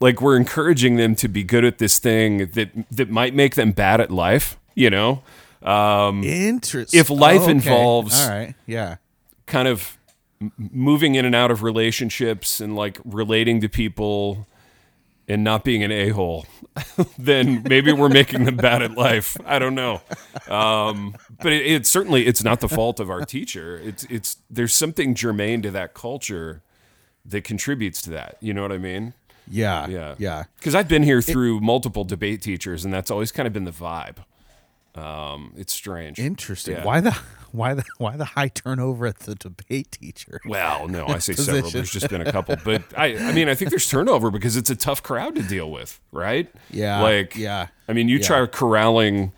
like 0.00 0.20
we're 0.20 0.36
encouraging 0.36 0.96
them 0.96 1.14
to 1.16 1.28
be 1.28 1.42
good 1.44 1.64
at 1.64 1.78
this 1.78 1.98
thing 1.98 2.48
that 2.52 2.70
that 2.90 3.10
might 3.10 3.34
make 3.34 3.54
them 3.54 3.72
bad 3.72 4.00
at 4.00 4.10
life 4.10 4.56
you 4.74 4.90
know 4.90 5.22
um 5.62 6.22
Interesting. 6.24 7.00
If 7.00 7.08
life 7.08 7.42
okay. 7.42 7.50
involves- 7.52 8.20
all 8.22 8.28
right, 8.30 8.54
yeah, 8.66 8.96
kind 9.46 9.66
of 9.66 9.96
moving 10.58 11.14
in 11.14 11.24
and 11.24 11.34
out 11.34 11.50
of 11.50 11.62
relationships 11.62 12.60
and 12.60 12.76
like 12.76 12.98
relating 13.02 13.62
to 13.62 13.68
people 13.70 14.46
and 15.28 15.42
not 15.42 15.64
being 15.64 15.82
an 15.82 15.90
a-hole 15.90 16.46
then 17.18 17.62
maybe 17.68 17.92
we're 17.92 18.08
making 18.08 18.44
them 18.44 18.56
bad 18.56 18.82
at 18.82 18.92
life. 18.92 19.36
I 19.44 19.58
don't 19.58 19.74
know. 19.74 20.02
Um, 20.48 21.14
but 21.40 21.52
it, 21.52 21.66
it's 21.66 21.88
certainly 21.88 22.26
it's 22.26 22.42
not 22.42 22.60
the 22.60 22.68
fault 22.68 23.00
of 23.00 23.10
our 23.10 23.24
teacher. 23.24 23.80
It's 23.82 24.04
it's 24.04 24.38
there's 24.50 24.72
something 24.72 25.14
germane 25.14 25.62
to 25.62 25.70
that 25.70 25.94
culture 25.94 26.62
that 27.24 27.44
contributes 27.44 28.02
to 28.02 28.10
that. 28.10 28.36
You 28.40 28.52
know 28.52 28.62
what 28.62 28.72
i 28.72 28.78
mean? 28.78 29.14
Yeah, 29.46 29.86
yeah. 29.88 30.14
yeah. 30.18 30.44
because 30.56 30.74
i've 30.74 30.88
been 30.88 31.02
here 31.02 31.20
through 31.20 31.60
multiple 31.60 32.04
debate 32.04 32.40
teachers 32.40 32.82
and 32.84 32.94
that's 32.94 33.10
always 33.10 33.30
kind 33.30 33.46
of 33.46 33.52
been 33.52 33.64
the 33.64 33.72
vibe 33.72 34.16
um, 34.94 35.52
it's 35.56 35.72
strange 35.72 36.18
Interesting. 36.18 36.76
Yeah. 36.76 36.84
Why 36.84 37.00
the 37.00 37.18
why 37.52 37.74
the 37.74 37.84
why 37.98 38.16
the 38.16 38.24
high 38.24 38.48
turnover 38.48 39.06
at 39.06 39.20
the 39.20 39.34
debate 39.34 39.92
teacher? 39.92 40.40
Well, 40.48 40.88
no, 40.88 41.06
I 41.06 41.18
say 41.18 41.32
several. 41.32 41.70
There's 41.70 41.90
just 41.90 42.08
been 42.08 42.20
a 42.20 42.30
couple, 42.30 42.56
but 42.64 42.82
I, 42.96 43.16
I 43.16 43.32
mean, 43.32 43.48
I 43.48 43.54
think 43.54 43.70
there's 43.70 43.88
turnover 43.88 44.30
because 44.30 44.56
it's 44.56 44.70
a 44.70 44.76
tough 44.76 45.02
crowd 45.02 45.34
to 45.36 45.42
deal 45.42 45.70
with, 45.70 46.00
right? 46.12 46.52
Yeah, 46.70 47.02
like, 47.02 47.36
yeah, 47.36 47.68
I 47.88 47.92
mean, 47.92 48.08
you 48.08 48.18
yeah. 48.18 48.26
try 48.26 48.46
corralling, 48.46 49.32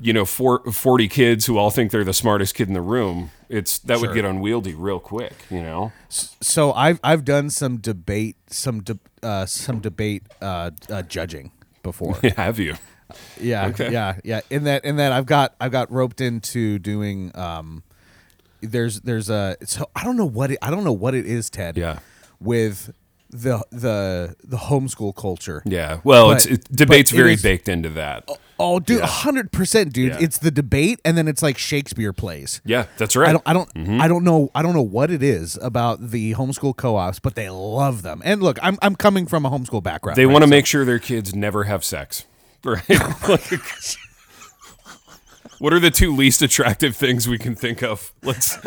you 0.00 0.12
know, 0.12 0.24
four, 0.24 0.60
40 0.70 1.08
kids 1.08 1.46
who 1.46 1.56
all 1.56 1.70
think 1.70 1.90
they're 1.90 2.04
the 2.04 2.12
smartest 2.12 2.54
kid 2.54 2.68
in 2.68 2.74
the 2.74 2.82
room. 2.82 3.30
It's 3.48 3.78
that 3.80 4.00
would 4.00 4.14
get 4.14 4.24
unwieldy 4.26 4.74
real 4.74 5.00
quick, 5.00 5.32
you 5.48 5.62
know. 5.62 5.92
So 6.08 6.72
I've 6.72 7.00
I've 7.02 7.24
done 7.24 7.48
some 7.48 7.78
debate 7.78 8.36
some 8.48 8.82
de- 8.82 8.98
uh, 9.22 9.46
some 9.46 9.80
debate 9.80 10.24
uh, 10.42 10.72
uh, 10.90 11.02
judging 11.02 11.52
before. 11.82 12.16
Have 12.36 12.58
you? 12.58 12.74
Yeah, 13.40 13.66
Okay. 13.68 13.90
yeah, 13.92 14.16
yeah. 14.24 14.40
In 14.50 14.64
that, 14.64 14.84
in 14.84 14.96
that, 14.96 15.12
I've 15.12 15.26
got, 15.26 15.54
I've 15.60 15.72
got 15.72 15.90
roped 15.90 16.20
into 16.20 16.78
doing. 16.78 17.30
Um, 17.34 17.82
there's, 18.60 19.00
there's 19.02 19.30
a. 19.30 19.56
So 19.64 19.88
I 19.94 20.04
don't 20.04 20.16
know 20.16 20.26
what 20.26 20.50
it, 20.50 20.58
I 20.62 20.70
don't 20.70 20.84
know 20.84 20.92
what 20.92 21.14
it 21.14 21.26
is, 21.26 21.48
Ted. 21.50 21.76
Yeah. 21.76 21.98
With 22.40 22.92
the 23.30 23.62
the 23.70 24.36
the 24.42 24.56
homeschool 24.56 25.14
culture. 25.14 25.62
Yeah. 25.66 26.00
Well, 26.02 26.30
it's 26.32 26.46
it, 26.46 26.64
debate's 26.72 27.10
very 27.10 27.34
is- 27.34 27.42
baked 27.42 27.68
into 27.68 27.90
that. 27.90 28.28
Oh, 28.60 28.80
dude, 28.80 28.98
Yeah. 28.98 29.06
hundred 29.06 29.52
percent, 29.52 29.92
dude. 29.92 30.12
Yeah. 30.14 30.18
It's 30.20 30.38
the 30.38 30.50
debate, 30.50 31.00
and 31.04 31.16
then 31.16 31.28
it's 31.28 31.42
like 31.44 31.58
Shakespeare 31.58 32.12
plays. 32.12 32.60
Yeah, 32.64 32.86
that's 32.96 33.14
right. 33.14 33.28
I 33.28 33.32
don't, 33.32 33.42
I 33.46 33.52
don't, 33.52 33.72
Mm-hmm. 33.74 34.00
I 34.00 34.08
don't 34.08 34.24
know, 34.24 34.50
I 34.52 34.62
don't 34.62 34.74
know 34.74 34.82
what 34.82 35.12
it 35.12 35.22
is 35.22 35.56
about 35.62 36.10
the 36.10 36.34
homeschool 36.34 36.74
co-ops, 36.76 37.20
but 37.20 37.36
they 37.36 37.48
love 37.50 38.02
them. 38.02 38.20
And 38.24 38.42
look, 38.42 38.58
I'm, 38.60 38.76
I'm 38.82 38.96
coming 38.96 39.26
from 39.26 39.46
a 39.46 39.50
homeschool 39.50 39.80
background. 39.84 40.16
they 40.16 40.26
right? 40.26 40.32
want 40.32 40.42
to 40.42 40.48
So- 40.48 40.50
make 40.50 40.66
sure 40.66 40.84
their 40.84 40.98
kids 40.98 41.36
never 41.36 41.64
have 41.64 41.84
sex, 41.84 42.24
right? 42.70 42.84
Like, 43.28 43.60
what 45.58 45.72
are 45.72 45.80
the 45.80 45.90
two 45.90 46.14
least 46.14 46.40
attractive 46.42 46.96
things 46.96 47.26
we 47.28 47.36
can 47.38 47.54
think 47.56 47.82
of? 47.82 48.12
Let's 48.22 48.58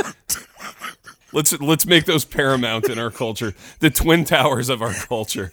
let's 1.32 1.58
let's 1.62 1.86
make 1.86 2.06
those 2.06 2.26
paramount 2.26 2.90
in 2.90 3.00
our 3.00 3.12
culture. 3.12 3.54
The 3.80 3.90
twin 3.90 4.26
towers 4.26 4.68
of 4.70 4.82
our 4.82 4.94
culture 4.94 5.52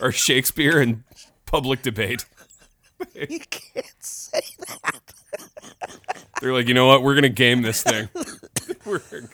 are 0.00 0.10
Shakespeare 0.10 0.80
and 0.80 1.04
public 1.46 1.82
debate. 1.82 2.24
You 3.16 3.40
can't 3.50 3.86
say 4.00 4.42
that. 4.60 5.00
They're 6.40 6.52
like, 6.52 6.68
you 6.68 6.74
know 6.74 6.86
what? 6.86 7.02
We're 7.02 7.16
gonna 7.16 7.28
game 7.28 7.62
this 7.62 7.82
thing. 7.82 8.08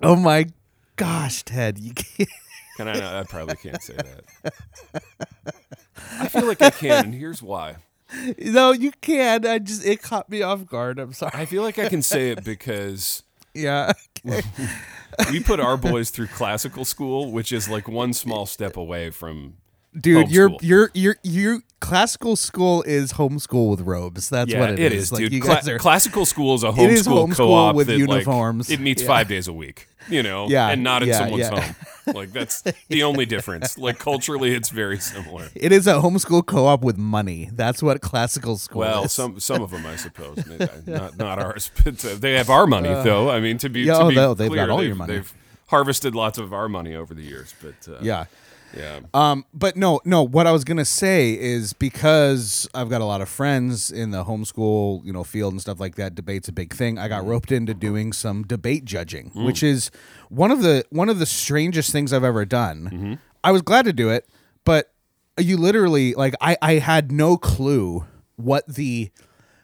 Oh 0.00 0.14
my 0.14 0.46
gosh, 0.96 1.42
Ted, 1.42 1.78
you 1.78 1.92
can't. 1.92 2.28
can 2.76 2.88
I? 2.88 3.20
I 3.20 3.22
probably 3.24 3.56
can't 3.56 3.82
say 3.82 3.96
that. 3.96 4.52
I 6.20 6.28
feel 6.28 6.46
like 6.46 6.62
I 6.62 6.70
can, 6.70 7.06
and 7.06 7.14
here's 7.14 7.42
why. 7.42 7.76
No, 8.38 8.72
you 8.72 8.92
can. 9.02 9.46
I 9.46 9.58
just 9.58 9.84
it 9.84 10.00
caught 10.00 10.30
me 10.30 10.40
off 10.40 10.64
guard. 10.66 10.98
I'm 10.98 11.12
sorry. 11.12 11.32
I 11.34 11.44
feel 11.44 11.62
like 11.62 11.78
I 11.78 11.90
can 11.90 12.00
say 12.00 12.30
it 12.30 12.42
because 12.52 13.22
Yeah. 13.52 13.92
we 15.30 15.40
put 15.40 15.60
our 15.60 15.76
boys 15.76 16.10
through 16.10 16.28
classical 16.28 16.84
school, 16.86 17.30
which 17.32 17.52
is 17.52 17.68
like 17.68 17.86
one 17.88 18.12
small 18.12 18.46
step 18.46 18.76
away 18.76 19.10
from. 19.10 19.54
Dude, 19.98 20.30
your 20.30 20.50
Homeschool. 20.50 20.62
your 20.62 20.90
your 20.94 21.16
your 21.22 21.60
classical 21.80 22.36
school 22.36 22.82
is 22.84 23.14
homeschool 23.14 23.70
with 23.70 23.80
robes. 23.80 24.28
That's 24.30 24.50
Yeah, 24.52 24.60
what 24.60 24.70
it 24.70 24.78
it 24.78 24.92
is, 24.92 25.10
Like 25.10 25.20
dude. 25.20 25.32
you 25.32 25.40
Cla- 25.42 25.54
guys 25.56 25.68
are 25.68 25.78
classical 25.78 26.24
school 26.26 26.54
is 26.54 26.62
a 26.62 26.68
It 26.68 26.78
is 26.90 27.06
homeschool 27.08 27.28
homeschool 27.28 27.36
co-op 27.36 27.74
with 27.76 27.86
that, 27.88 27.98
like, 27.98 28.08
uniforms. 28.08 28.70
it 28.70 28.80
meets 28.80 29.02
Yeah. 29.02 29.08
five 29.08 29.28
days 29.28 29.48
a 29.48 29.52
week. 29.52 29.87
You 30.08 30.22
know, 30.22 30.48
Yeah, 30.48 30.68
and 30.68 30.82
not 30.82 31.02
in 31.02 31.08
yeah, 31.08 31.18
someone's 31.18 31.50
yeah. 31.50 31.60
home. 31.60 31.74
Like 32.14 32.32
that's 32.32 32.62
the 32.88 33.02
only 33.02 33.26
difference. 33.26 33.76
Like 33.78 33.98
culturally, 33.98 34.54
it's 34.54 34.70
very 34.70 34.98
similar. 34.98 35.48
It 35.54 35.72
is 35.72 35.86
a 35.86 35.94
homeschool 35.94 36.46
co-op 36.46 36.82
with 36.82 36.96
money. 36.96 37.50
That's 37.52 37.82
what 37.82 38.00
classical 38.00 38.56
school 38.56 38.80
Well, 38.80 39.04
is. 39.04 39.12
some 39.12 39.38
some 39.40 39.62
of 39.62 39.70
them, 39.70 39.84
I 39.86 39.96
suppose, 39.96 40.38
not 40.86 41.18
not 41.18 41.38
ours, 41.38 41.70
but 41.84 42.02
uh, 42.04 42.14
they 42.14 42.34
have 42.34 42.50
our 42.50 42.66
money 42.66 42.88
though. 42.88 43.30
I 43.30 43.40
mean, 43.40 43.58
to 43.58 43.68
be 43.68 43.82
yeah, 43.82 43.94
to 43.94 44.00
oh, 44.04 44.08
be 44.08 44.14
they- 44.14 44.34
they've 44.34 44.50
clear, 44.50 44.66
got 44.66 44.70
all 44.70 44.82
your 44.82 44.94
money. 44.94 45.14
They've 45.14 45.34
harvested 45.66 46.14
lots 46.14 46.38
of 46.38 46.52
our 46.54 46.68
money 46.68 46.94
over 46.94 47.12
the 47.12 47.22
years, 47.22 47.54
but 47.62 47.92
uh, 47.92 47.98
yeah. 48.00 48.24
Yeah, 48.76 49.00
Um, 49.14 49.44
but 49.54 49.76
no, 49.76 50.00
no. 50.04 50.22
What 50.22 50.46
I 50.46 50.52
was 50.52 50.64
gonna 50.64 50.84
say 50.84 51.32
is 51.32 51.72
because 51.72 52.68
I've 52.74 52.88
got 52.90 53.00
a 53.00 53.04
lot 53.04 53.20
of 53.20 53.28
friends 53.28 53.90
in 53.90 54.10
the 54.10 54.24
homeschool, 54.24 55.04
you 55.04 55.12
know, 55.12 55.24
field 55.24 55.52
and 55.54 55.60
stuff 55.60 55.80
like 55.80 55.94
that. 55.96 56.14
Debate's 56.14 56.48
a 56.48 56.52
big 56.52 56.74
thing. 56.74 56.98
I 56.98 57.08
got 57.08 57.20
Mm-hmm. 57.22 57.30
roped 57.30 57.52
into 57.52 57.74
doing 57.74 58.12
some 58.12 58.42
debate 58.44 58.84
judging, 58.84 59.30
Mm. 59.30 59.46
which 59.46 59.62
is 59.62 59.90
one 60.28 60.50
of 60.50 60.62
the 60.62 60.84
one 60.90 61.08
of 61.08 61.18
the 61.18 61.26
strangest 61.26 61.92
things 61.92 62.12
I've 62.12 62.24
ever 62.24 62.44
done. 62.44 62.90
Mm-hmm. 62.92 63.14
I 63.44 63.52
was 63.52 63.62
glad 63.62 63.84
to 63.86 63.92
do 63.92 64.10
it, 64.10 64.28
but 64.64 64.92
you 65.38 65.56
literally 65.56 66.14
like 66.14 66.34
I 66.40 66.56
I 66.60 66.72
had 66.74 67.10
no 67.12 67.36
clue 67.36 68.04
what 68.36 68.66
the 68.66 69.10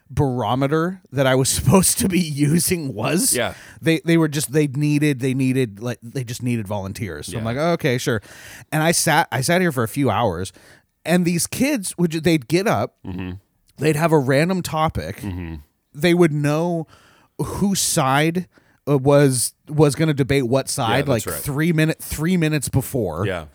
barometer 0.09 1.01
that 1.11 1.25
I 1.27 1.35
was 1.35 1.49
supposed 1.57 1.97
to 1.99 2.07
be 2.09 2.19
using 2.19 2.93
was. 2.93 3.35
Yeah. 3.35 3.53
They 3.81 4.01
they 4.05 4.17
were 4.17 4.27
just 4.27 4.51
they 4.51 4.67
needed 4.67 5.19
they 5.19 5.33
needed 5.33 5.79
like 5.79 5.99
they 6.01 6.23
just 6.23 6.43
needed 6.43 6.67
volunteers. 6.67 7.27
So 7.27 7.37
I'm 7.37 7.43
Yeah. 7.43 7.49
like, 7.49 7.57
okay, 7.79 7.97
sure. 7.97 8.21
And 8.71 8.81
I 8.83 8.91
sat 8.91 9.27
I 9.31 9.41
sat 9.41 9.61
here 9.61 9.71
for 9.71 9.83
a 9.83 9.87
few 9.87 10.09
hours 10.09 10.53
and 11.03 11.25
these 11.25 11.47
kids 11.47 11.97
would 11.97 12.11
they'd 12.11 12.47
get 12.47 12.67
up, 12.67 12.95
Mm-hmm. 13.05 13.31
they'd 13.77 13.95
have 13.95 14.11
a 14.11 14.19
random 14.19 14.61
topic. 14.61 15.23
They 15.93 16.13
would 16.13 16.31
know 16.31 16.87
whose 17.39 17.81
side 17.81 18.47
uh, 18.87 18.97
was 18.97 19.53
was 19.67 19.95
going 19.95 20.07
to 20.09 20.13
debate 20.13 20.43
what 20.47 20.69
side 20.69 21.07
like 21.07 21.25
right. 21.25 21.35
3 21.35 21.73
minute 21.73 21.97
3 22.01 22.37
minutes 22.37 22.69
before 22.69 23.25
yeah. 23.25 23.45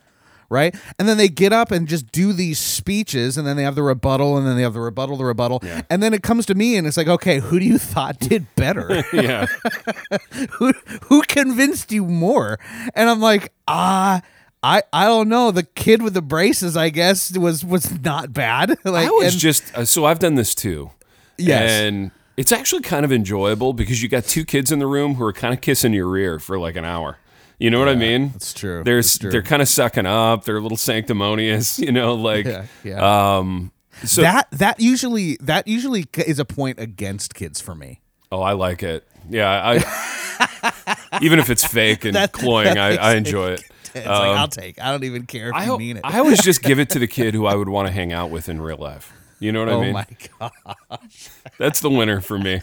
Right? 0.50 0.74
And 0.98 1.08
then 1.08 1.16
they 1.16 1.28
get 1.28 1.52
up 1.54 1.70
and 1.70 1.88
just 1.88 2.12
do 2.12 2.32
these 2.34 2.58
speeches, 2.58 3.38
and 3.38 3.46
then 3.46 3.56
they 3.56 3.62
have 3.62 3.76
the 3.76 3.82
rebuttal, 3.82 4.36
and 4.36 4.46
then 4.46 4.56
they 4.56 4.62
have 4.62 4.74
the 4.74 4.80
rebuttal, 4.80 5.16
the 5.16 5.24
rebuttal, 5.24 5.60
Yeah. 5.62 5.82
and 5.88 6.02
then 6.02 6.12
it 6.12 6.22
comes 6.22 6.44
to 6.46 6.54
me, 6.54 6.76
and 6.76 6.86
it's 6.86 6.96
like, 6.98 7.08
okay, 7.08 7.38
who 7.38 7.58
do 7.58 7.64
you 7.64 7.78
thought 7.78 8.18
did 8.28 8.46
better? 8.56 9.02
Yeah, 9.14 9.46
who 10.52 10.72
who 11.04 11.22
convinced 11.22 11.92
you 11.92 12.04
more? 12.04 12.58
And 12.94 13.08
I'm 13.08 13.20
like, 13.20 13.52
ah. 13.68 14.20
I, 14.62 14.82
I 14.92 15.06
don't 15.06 15.30
know. 15.30 15.50
The 15.52 15.62
kid 15.62 16.02
with 16.02 16.12
the 16.12 16.20
braces, 16.20 16.76
I 16.76 16.90
guess, 16.90 17.34
was 17.34 17.64
was 17.64 17.98
not 18.02 18.34
bad. 18.34 18.76
like, 18.84 19.06
I 19.06 19.10
was 19.10 19.32
and- 19.32 19.40
just 19.40 19.74
uh, 19.74 19.86
so 19.86 20.04
I've 20.04 20.18
done 20.18 20.34
this 20.34 20.54
too. 20.54 20.90
Yes. 21.38 21.70
and 21.70 22.10
it's 22.36 22.52
actually 22.52 22.82
kind 22.82 23.06
of 23.06 23.10
enjoyable 23.10 23.72
because 23.72 24.02
you 24.02 24.10
got 24.10 24.24
two 24.24 24.44
kids 24.44 24.70
in 24.70 24.78
the 24.78 24.86
room 24.86 25.14
who 25.14 25.24
are 25.24 25.32
kind 25.32 25.54
of 25.54 25.62
kissing 25.62 25.94
your 25.94 26.14
ear 26.14 26.38
for 26.38 26.58
like 26.58 26.76
an 26.76 26.84
hour. 26.84 27.16
You 27.60 27.70
know 27.70 27.78
what 27.78 27.88
I 27.88 27.94
mean? 27.94 28.30
that's 28.30 28.52
true. 28.54 28.82
They're 28.84 28.96
That's 28.96 29.18
true. 29.18 29.30
they're 29.30 29.42
kind 29.42 29.60
of 29.62 29.68
sucking 29.68 30.06
up. 30.06 30.44
They're 30.44 30.56
a 30.56 30.60
little 30.60 30.78
sanctimonious. 30.78 31.78
You 31.78 31.92
know, 31.92 32.14
like 32.14 32.46
Yeah, 32.46 32.64
yeah. 32.82 33.36
um. 33.38 33.70
So 34.04 34.22
that 34.22 34.48
that 34.52 34.80
usually 34.80 35.36
that 35.42 35.68
usually 35.68 36.06
is 36.26 36.38
a 36.38 36.44
point 36.46 36.80
against 36.80 37.34
kids 37.34 37.60
for 37.60 37.74
me. 37.74 38.00
oh, 38.32 38.40
I 38.40 38.52
like 38.54 38.82
it. 38.82 39.06
Yeah, 39.28 39.48
I 39.50 41.18
even 41.20 41.38
if 41.38 41.50
it's 41.50 41.64
fake 41.64 42.04
and 42.06 42.14
That- 42.16 42.32
cloying, 42.32 42.78
I, 42.78 42.92
that 42.92 43.02
I 43.02 43.14
makes 43.14 43.28
enjoy 43.28 43.50
it. 43.52 43.62
It's 43.94 44.06
like 44.06 44.06
I'll 44.38 44.48
take. 44.48 44.80
I 44.80 44.90
don't 44.92 45.04
even 45.04 45.26
care 45.26 45.48
if 45.48 45.54
Um, 45.54 45.60
I, 45.60 45.64
you 45.66 45.78
mean 45.78 45.96
it. 45.98 46.02
I 46.04 46.18
always 46.20 46.40
just 46.40 46.62
give 46.62 46.78
it 46.78 46.90
to 46.90 46.98
the 46.98 47.06
kid 47.18 47.34
who 47.34 47.44
I 47.46 47.54
would 47.56 47.68
want 47.68 47.88
to 47.88 47.92
hang 47.92 48.12
out 48.12 48.30
with 48.30 48.48
in 48.48 48.60
real 48.62 48.76
life. 48.78 49.12
You 49.40 49.52
know 49.52 49.60
what 49.60 49.68
oh 49.68 49.80
I 49.82 49.84
mean? 49.84 49.96
Oh 50.40 50.50
my 50.62 50.72
gosh. 50.90 51.28
That's 51.58 51.80
the 51.80 51.90
winner 51.90 52.20
for 52.20 52.38
me. 52.38 52.60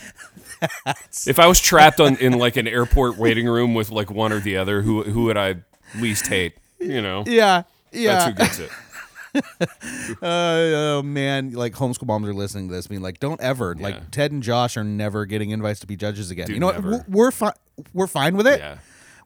if 1.27 1.39
I 1.39 1.47
was 1.47 1.59
trapped 1.59 1.99
on 1.99 2.15
in 2.17 2.33
like 2.33 2.55
an 2.57 2.67
airport 2.67 3.17
waiting 3.17 3.47
room 3.47 3.73
with 3.73 3.89
like 3.91 4.09
one 4.11 4.31
or 4.33 4.39
the 4.39 4.57
other, 4.57 4.81
who 4.81 5.03
who 5.03 5.23
would 5.25 5.37
I 5.37 5.55
least 5.95 6.27
hate? 6.27 6.53
You 6.79 7.01
know, 7.01 7.23
Yeah, 7.27 7.63
yeah. 7.91 8.13
that's 8.13 8.25
who 8.25 8.33
gets 8.33 8.59
it. 8.59 8.69
Uh, 10.21 10.25
oh 10.25 11.01
man, 11.03 11.51
like 11.51 11.73
homeschool 11.73 12.07
moms 12.07 12.27
are 12.27 12.33
listening 12.33 12.69
to 12.69 12.73
this, 12.75 12.87
being 12.87 13.01
like, 13.01 13.19
"Don't 13.19 13.39
ever 13.41 13.75
Yeah. 13.77 13.83
like 13.83 14.11
Ted 14.11 14.31
and 14.31 14.41
Josh 14.41 14.77
are 14.77 14.83
never 14.83 15.25
getting 15.25 15.51
invites 15.51 15.79
to 15.81 15.87
be 15.87 15.95
judges 15.95 16.31
again." 16.31 16.47
Dude, 16.47 16.55
you 16.55 16.59
know 16.59 16.71
never. 16.71 16.91
what? 16.91 17.09
We're, 17.09 17.25
we're 17.25 17.31
fine. 17.31 17.51
We're 17.93 18.07
fine 18.07 18.35
with 18.37 18.47
it. 18.47 18.59
Yeah, 18.59 18.77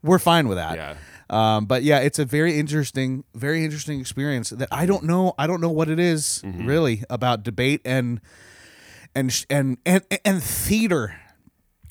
We're 0.03 0.19
fine 0.19 0.47
with 0.49 0.57
that. 0.57 0.75
yeah, 0.75 0.95
Um, 1.29 1.65
but 1.65 1.83
yeah, 1.83 1.99
it's 1.99 2.19
a 2.19 2.25
very 2.25 2.59
interesting, 2.59 3.23
very 3.33 3.63
interesting 3.63 4.01
experience 4.01 4.49
that 4.49 4.67
I 4.71 4.85
don't 4.85 5.03
know. 5.05 5.33
I 5.37 5.47
don't 5.47 5.61
know 5.61 5.69
what 5.71 5.87
it 5.89 5.99
is 5.99 6.41
Mm-hmm. 6.43 6.65
really 6.65 7.03
about 7.09 7.43
debate 7.43 7.79
and 7.85 8.19
and 9.15 9.45
and 9.49 9.77
and 9.85 10.01
and 10.25 10.43
theater. 10.43 11.15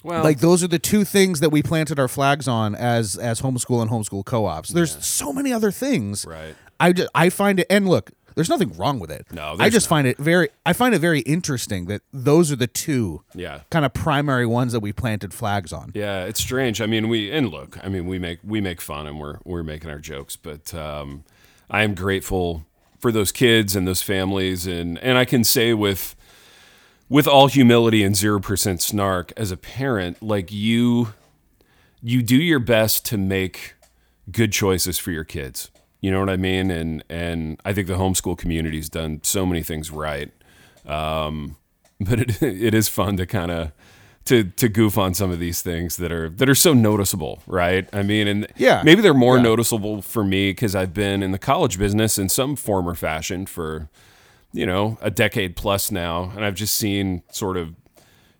Well, 0.03 0.23
Like 0.25 0.41
those 0.41 0.63
are 0.65 0.69
the 0.69 0.79
two 0.79 1.05
things 1.05 1.41
that 1.41 1.51
we 1.51 1.63
planted 1.63 1.99
our 1.99 2.09
flags 2.09 2.49
on 2.49 2.75
as 2.75 3.17
as 3.17 3.41
homeschool 3.43 3.83
and 3.83 3.91
homeschool 3.91 4.25
co-ops. 4.25 4.71
There's 4.71 5.05
so 5.05 5.33
many 5.33 5.53
other 5.53 5.71
things. 5.71 6.25
right. 6.27 6.55
I 6.79 6.93
just 6.93 7.11
I 7.15 7.29
find 7.29 7.61
it 7.61 7.67
and 7.69 7.87
look, 7.87 8.11
there's 8.35 8.49
nothing 8.49 8.75
wrong 8.79 8.99
with 9.01 9.11
it. 9.11 9.27
No, 9.33 9.57
I 9.59 9.69
just 9.69 9.87
not. 9.87 9.97
find 9.97 10.07
it 10.07 10.17
very 10.17 10.49
I 10.65 10.73
find 10.73 10.95
it 10.95 11.01
very 11.01 11.21
interesting 11.21 11.87
that 11.87 12.01
those 12.13 12.51
are 12.51 12.57
the 12.57 12.67
two 12.67 13.23
Yeah. 13.35 13.61
kind 13.71 13.85
of 13.85 13.93
primary 13.93 14.47
ones 14.47 14.73
that 14.73 14.81
we 14.81 14.93
planted 14.95 15.35
flags 15.35 15.73
on. 15.75 15.93
Yeah, 15.95 16.25
it's 16.25 16.41
strange. 16.41 16.81
I 16.81 16.87
mean, 16.87 17.09
we 17.11 17.31
and 17.31 17.51
look, 17.51 17.77
I 17.85 17.89
mean, 17.91 18.07
we 18.07 18.19
make 18.19 18.39
we 18.43 18.63
make 18.63 18.81
fun 18.81 19.07
and 19.07 19.21
we're 19.21 19.39
we're 19.45 19.63
making 19.63 19.91
our 19.91 19.99
jokes, 19.99 20.37
but 20.37 20.73
um, 20.73 21.25
I 21.71 21.83
am 21.83 21.95
grateful 21.95 22.65
for 22.99 23.13
those 23.13 23.33
kids 23.33 23.77
and 23.77 23.87
those 23.87 24.01
families, 24.01 24.67
and 24.67 24.99
and 25.01 25.19
I 25.19 25.27
can 25.27 25.45
say 25.45 25.75
with 25.75 26.17
with 27.11 27.27
all 27.29 27.49
humility 27.49 28.03
and 28.03 28.17
zero 28.17 28.41
percent 28.41 28.81
snark 28.81 29.33
as 29.37 29.51
a 29.51 29.57
parent, 29.59 30.23
like 30.23 30.51
you, 30.51 31.13
you 32.03 32.23
do 32.23 32.37
your 32.37 32.61
best 32.61 33.05
to 33.07 33.19
make 33.19 33.75
good 34.31 34.53
choices 34.53 34.99
for 34.99 35.11
your 35.11 35.25
kids. 35.25 35.71
You 36.01 36.11
know 36.11 36.21
what 36.21 36.31
I 36.31 36.37
mean? 36.39 36.71
And 36.71 37.05
and 37.11 37.61
I 37.67 37.75
think 37.75 37.87
the 37.89 37.95
homeschool 37.99 38.39
community's 38.39 38.89
done 38.89 39.21
so 39.23 39.45
many 39.45 39.63
things 39.63 39.91
right. 39.91 40.31
Um, 40.87 41.57
but 42.01 42.19
it 42.21 42.43
it 42.43 42.73
is 42.75 42.89
fun 42.89 43.19
to 43.19 43.27
kind 43.27 43.51
of 43.51 43.73
to 44.27 44.45
to 44.45 44.69
goof 44.69 44.97
on 44.97 45.13
some 45.13 45.31
of 45.31 45.39
these 45.41 45.61
things 45.61 45.97
that 45.99 46.11
are 46.13 46.31
that 46.31 46.49
are 46.49 46.55
so 46.55 46.73
noticeable, 46.73 47.43
right? 47.47 47.87
I 47.93 48.03
mean, 48.03 48.29
and 48.29 48.47
Yeah. 48.57 48.83
maybe 48.85 49.03
they're 49.03 49.13
more 49.13 49.37
Yeah. 49.37 49.43
noticeable 49.43 50.01
for 50.01 50.25
me 50.25 50.51
because 50.53 50.75
I've 50.75 50.95
been 50.95 51.23
in 51.23 51.33
the 51.33 51.39
college 51.39 51.79
business 51.79 52.17
in 52.19 52.29
some 52.31 52.57
form 52.57 52.89
or 52.89 52.95
fashion 52.95 53.45
for 53.47 53.89
you 54.53 54.67
know 54.67 54.99
a 55.01 55.11
decade 55.11 55.57
plus 55.57 55.91
now, 55.91 56.33
and 56.37 56.45
I've 56.45 56.55
just 56.55 56.75
seen 56.77 57.23
sort 57.31 57.57
of 57.57 57.75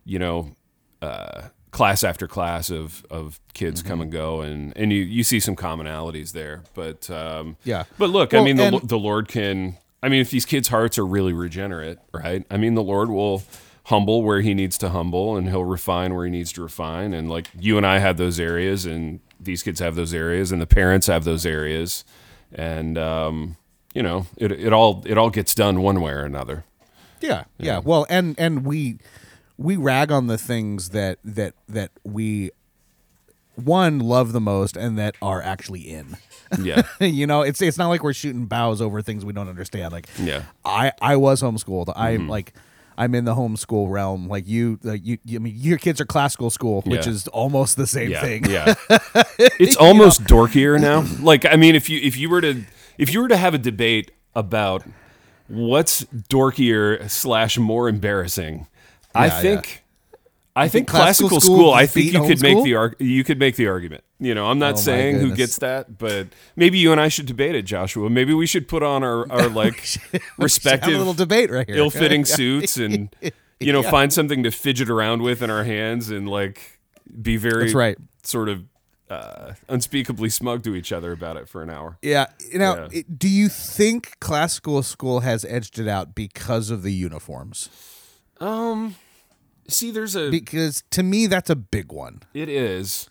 you 0.05 0.19
know 0.19 0.55
uh, 1.01 1.43
class 1.71 2.03
after 2.03 2.27
class 2.27 2.69
of 2.69 3.05
of 3.09 3.39
kids 3.53 3.81
Mm-hmm. 3.81 3.89
come 3.89 4.01
and 4.01 4.11
go, 4.11 4.41
and 4.41 4.73
and 4.75 4.91
you 4.91 5.01
you 5.01 5.23
see 5.23 5.39
some 5.39 5.55
commonalities 5.55 6.31
there, 6.33 6.63
but 6.73 7.09
um, 7.09 7.57
Yeah. 7.63 7.83
but 7.97 8.09
look, 8.09 8.33
I 8.33 8.41
mean, 8.43 8.57
the, 8.57 8.63
and- 8.65 8.81
the 8.89 8.99
Lord 8.99 9.27
can. 9.27 9.77
I 10.03 10.09
mean, 10.09 10.19
if 10.21 10.31
these 10.31 10.45
kids' 10.45 10.69
hearts 10.69 10.97
are 10.97 11.05
really 11.05 11.31
regenerate, 11.31 11.99
right? 12.11 12.43
I 12.49 12.57
mean, 12.57 12.73
the 12.73 12.81
Lord 12.81 13.09
will 13.09 13.43
humble 13.85 14.23
where 14.23 14.41
He 14.41 14.55
needs 14.55 14.75
to 14.79 14.89
humble, 14.89 15.35
and 15.37 15.47
He'll 15.47 15.63
refine 15.63 16.15
where 16.15 16.25
He 16.25 16.31
needs 16.31 16.51
to 16.53 16.63
refine. 16.63 17.13
And 17.13 17.29
like 17.29 17.47
you 17.59 17.77
and 17.77 17.85
I 17.85 17.99
have 17.99 18.17
those 18.17 18.39
areas, 18.39 18.85
and 18.87 19.19
these 19.39 19.61
kids 19.61 19.79
have 19.79 19.95
those 19.95 20.11
areas, 20.13 20.51
and 20.51 20.59
the 20.59 20.65
parents 20.65 21.05
have 21.07 21.23
those 21.23 21.45
areas, 21.45 22.03
and 22.51 22.97
um, 22.97 23.57
you 23.93 24.03
know, 24.03 24.27
it 24.37 24.51
it 24.51 24.73
all 24.73 25.03
it 25.05 25.17
all 25.17 25.29
gets 25.29 25.53
done 25.55 25.81
one 25.81 26.01
way 26.01 26.11
or 26.11 26.23
another. 26.23 26.63
Yeah, 27.21 27.43
yeah. 27.57 27.79
Well, 27.79 28.05
and 28.09 28.35
and 28.39 28.65
we 28.65 28.97
we 29.57 29.75
rag 29.75 30.11
on 30.11 30.27
the 30.27 30.37
things 30.37 30.89
that 30.89 31.19
that 31.23 31.53
that 31.69 31.91
we 32.03 32.51
one 33.55 33.99
love 33.99 34.31
the 34.33 34.41
most 34.41 34.75
and 34.77 34.97
that 34.97 35.15
are 35.21 35.41
actually 35.41 35.81
in. 35.81 36.17
Yeah, 36.61 36.81
you 36.99 37.25
know, 37.27 37.43
it's 37.43 37.61
it's 37.61 37.77
not 37.77 37.87
like 37.87 38.03
we're 38.03 38.11
shooting 38.11 38.45
bows 38.45 38.81
over 38.81 39.01
things 39.01 39.23
we 39.23 39.31
don't 39.31 39.47
understand. 39.47 39.93
Like 39.93 40.07
Yeah. 40.19 40.39
Mm-hmm. 40.39 40.47
I 40.65 40.91
I 41.01 41.15
was 41.15 41.41
homeschooled. 41.41 41.93
I'm 41.95 42.27
like 42.27 42.51
I'm 42.97 43.15
in 43.15 43.23
the 43.23 43.33
homeschool 43.35 43.89
realm. 43.89 44.27
Like 44.27 44.49
you, 44.49 44.77
like 44.83 44.99
you, 45.05 45.17
you 45.23 45.37
I 45.37 45.39
mean, 45.39 45.53
your 45.55 45.77
kids 45.77 46.01
are 46.01 46.05
classical 46.05 46.49
school, 46.49 46.81
which 46.81 47.05
Yeah. 47.05 47.13
is 47.13 47.29
almost 47.29 47.77
the 47.77 47.87
same 47.87 48.11
yeah, 48.11 48.21
thing. 48.21 48.43
yeah. 48.49 48.73
It's 49.61 49.77
almost 49.77 50.25
dorkier 50.25 50.77
now. 50.77 51.05
Like, 51.25 51.45
I 51.45 51.55
mean, 51.55 51.73
if 51.73 51.89
you 51.89 52.01
if 52.01 52.17
you 52.17 52.29
were 52.29 52.41
to 52.41 52.63
if 53.01 53.13
you 53.13 53.21
were 53.21 53.27
to 53.27 53.37
have 53.37 53.53
a 53.53 53.57
debate 53.57 54.11
about 54.35 54.83
what's 55.47 56.03
dorkier 56.29 57.09
slash 57.09 57.57
more 57.57 57.89
embarrassing, 57.89 58.67
I 59.13 59.25
Yeah, 59.25 59.41
think. 59.41 59.83
I 60.53 60.67
think, 60.67 60.87
think 60.87 60.89
classical 60.89 61.29
classical 61.29 61.41
school 61.41 61.57
school. 61.59 61.73
I 61.73 61.85
think 61.85 62.11
you 62.13 62.19
could 62.27 62.41
make 62.41 62.57
homeschool? 62.57 62.63
the 62.65 62.75
arg- 62.75 62.95
you 62.99 63.23
could 63.23 63.39
make 63.39 63.55
the 63.55 63.67
argument. 63.67 64.03
You 64.19 64.35
know, 64.35 64.47
I'm 64.47 64.59
not 64.59 64.73
Oh, 64.73 64.77
saying 64.77 65.19
who 65.19 65.33
gets 65.33 65.57
that, 65.59 65.97
but 65.97 66.27
maybe 66.57 66.77
you 66.77 66.91
and 66.91 66.99
I 66.99 67.07
should 67.07 67.25
debate 67.25 67.55
it, 67.55 67.61
Joshua. 67.63 68.09
Maybe 68.09 68.33
we 68.33 68.45
should 68.45 68.67
put 68.67 68.83
on 68.83 69.01
our, 69.01 69.31
our 69.31 69.47
like 69.47 69.87
respective 70.37 70.97
little 70.97 71.13
debate 71.13 71.49
right 71.51 71.65
here. 71.67 71.77
ill-fitting 71.77 72.25
suits 72.37 72.75
and 72.77 73.15
you 73.61 73.71
know 73.71 73.81
find 73.81 74.11
something 74.11 74.43
to 74.43 74.51
fidget 74.51 74.89
around 74.89 75.21
with 75.21 75.41
in 75.41 75.49
our 75.49 75.63
hands 75.63 76.09
and 76.11 76.29
like 76.29 76.79
be 77.21 77.37
very 77.37 77.63
That's 77.65 77.73
right. 77.75 77.97
sort 78.23 78.49
of 78.49 78.63
uh, 79.11 79.53
unspeakably 79.67 80.29
smug 80.29 80.63
to 80.63 80.75
each 80.75 80.91
other 80.91 81.11
about 81.11 81.35
it 81.37 81.47
for 81.49 81.61
an 81.61 81.69
hour. 81.69 81.97
Yeah. 82.01 82.27
Now, 82.53 82.87
Yeah. 82.91 83.01
do 83.17 83.27
you 83.27 83.49
think 83.49 84.17
classical 84.19 84.81
school 84.83 85.19
has 85.21 85.43
edged 85.45 85.77
it 85.79 85.87
out 85.87 86.15
because 86.15 86.69
of 86.69 86.81
the 86.83 86.93
uniforms? 86.93 87.69
Um, 88.39 88.95
see, 89.67 89.91
there's 89.91 90.15
a 90.15 90.29
Because 90.29 90.83
to 90.91 91.03
me, 91.03 91.27
that's 91.27 91.49
a 91.49 91.55
big 91.55 91.91
one. 91.91 92.21
it 92.33 92.49
is, 92.49 93.09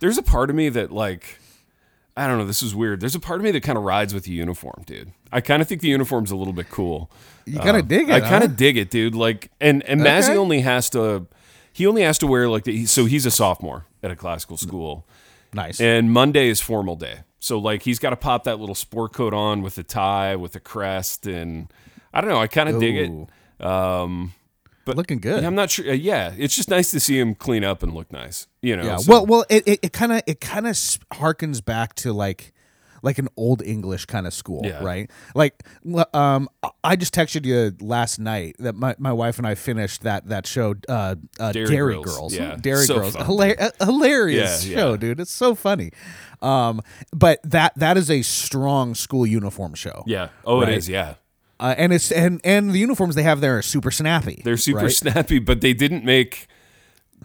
There's 0.00 0.18
a 0.18 0.22
part 0.22 0.50
of 0.50 0.56
me 0.56 0.68
that 0.68 0.92
like 0.92 1.38
I 2.16 2.26
don't 2.26 2.38
know, 2.38 2.46
this 2.46 2.62
is 2.62 2.74
weird. 2.74 2.98
There's 3.00 3.14
a 3.14 3.20
part 3.20 3.38
of 3.38 3.44
me 3.44 3.52
that 3.52 3.62
kind 3.62 3.78
of 3.78 3.84
rides 3.84 4.12
with 4.12 4.24
the 4.24 4.32
uniform, 4.32 4.82
dude. 4.86 5.12
I 5.32 5.40
kind 5.40 5.62
of 5.62 5.68
think 5.68 5.82
the 5.82 5.88
uniform's 5.88 6.32
a 6.32 6.36
little 6.36 6.52
bit 6.52 6.68
cool. 6.68 7.10
You 7.46 7.60
kind 7.60 7.76
of 7.76 7.86
dig 7.86 8.08
it. 8.08 8.12
I 8.12 8.18
kind 8.20 8.42
huh? 8.42 8.50
of 8.50 8.56
dig 8.56 8.76
it, 8.76 8.90
dude. 8.90 9.14
Like, 9.14 9.52
and 9.60 9.84
and 9.84 10.00
Mazzy 10.00 10.30
Okay. 10.30 10.36
only 10.36 10.60
has 10.62 10.90
to, 10.90 11.28
he 11.72 11.86
only 11.86 12.02
has 12.02 12.18
to 12.18 12.26
wear 12.26 12.48
like 12.48 12.64
the, 12.64 12.86
so 12.86 13.04
he's 13.04 13.24
a 13.24 13.30
sophomore 13.30 13.86
at 14.02 14.10
a 14.10 14.16
classical 14.16 14.56
school, 14.56 15.06
nice. 15.52 15.80
and 15.80 16.12
Monday 16.12 16.48
is 16.48 16.60
formal 16.60 16.96
day. 16.96 17.20
So 17.40 17.58
like 17.58 17.82
he's 17.82 17.98
got 17.98 18.10
to 18.10 18.16
pop 18.16 18.44
that 18.44 18.58
little 18.58 18.74
sport 18.74 19.12
coat 19.12 19.32
on 19.34 19.62
with 19.62 19.76
the 19.76 19.82
tie, 19.84 20.36
with 20.36 20.52
the 20.52 20.60
crest, 20.60 21.26
and 21.26 21.72
I 22.12 22.20
don't 22.20 22.30
know. 22.30 22.38
I 22.40 22.46
kind 22.48 22.68
of 22.68 22.80
dig 22.80 22.96
it. 22.96 23.64
Um, 23.64 24.34
but 24.84 24.96
Looking 24.96 25.18
good. 25.18 25.44
I'm 25.44 25.54
not 25.54 25.70
sure. 25.70 25.88
uh, 25.90 25.92
yeah, 25.92 26.32
it's 26.38 26.56
just 26.56 26.70
nice 26.70 26.90
to 26.92 27.00
see 27.00 27.18
him 27.18 27.34
clean 27.34 27.62
up 27.62 27.82
and 27.82 27.92
look 27.94 28.10
nice. 28.10 28.46
You 28.62 28.76
know. 28.76 28.84
Yeah. 28.84 28.96
so- 28.96 29.12
Well, 29.12 29.26
well, 29.26 29.44
it 29.50 29.64
it 29.82 29.92
kind 29.92 30.12
of 30.12 30.22
it 30.26 30.40
kind 30.40 30.66
of 30.66 30.72
harkens 30.74 31.64
back 31.64 31.94
to 31.96 32.12
like 32.12 32.52
like 33.02 33.18
an 33.18 33.28
old 33.36 33.62
English 33.62 34.06
kind 34.06 34.26
of 34.26 34.34
school, 34.34 34.62
Yeah. 34.64 34.82
right? 34.82 35.10
Like, 35.34 35.62
um, 36.14 36.48
I 36.82 36.96
just 36.96 37.14
texted 37.14 37.44
you 37.44 37.74
last 37.80 38.18
night 38.18 38.56
that 38.58 38.74
my, 38.74 38.94
my 38.98 39.12
wife 39.12 39.38
and 39.38 39.46
I 39.46 39.54
finished 39.54 40.02
that 40.02 40.28
that 40.28 40.46
show, 40.46 40.74
uh, 40.88 41.16
uh 41.38 41.52
Derry 41.52 41.66
Derry, 41.68 41.94
Girls. 41.94 42.04
Girls, 42.06 42.34
Yeah. 42.34 42.56
Derry 42.60 42.84
So 42.84 42.94
Girls, 43.00 43.16
Hilar- 43.16 43.70
hilarious 43.84 44.66
Yeah, 44.66 44.76
show, 44.76 44.96
dude. 44.96 45.20
It's 45.20 45.30
so 45.32 45.54
funny. 45.54 45.90
Um, 46.40 46.80
but 47.12 47.40
that 47.44 47.72
that 47.76 47.96
is 47.96 48.10
a 48.10 48.22
strong 48.22 48.94
school 48.94 49.26
uniform 49.26 49.74
show. 49.74 50.04
yeah. 50.06 50.28
Oh, 50.44 50.60
Right. 50.60 50.70
it 50.70 50.78
is. 50.78 50.88
Yeah. 50.88 51.14
Uh, 51.60 51.74
and 51.76 51.92
it's 51.92 52.12
and 52.12 52.40
and 52.44 52.70
the 52.70 52.78
uniforms 52.78 53.16
they 53.16 53.24
have 53.24 53.40
there 53.40 53.58
are 53.58 53.62
super 53.62 53.90
snappy. 53.90 54.40
They're 54.44 54.56
super 54.56 54.84
right? 54.84 54.92
snappy, 54.92 55.40
but 55.40 55.60
they 55.60 55.72
didn't 55.72 56.04
make. 56.04 56.46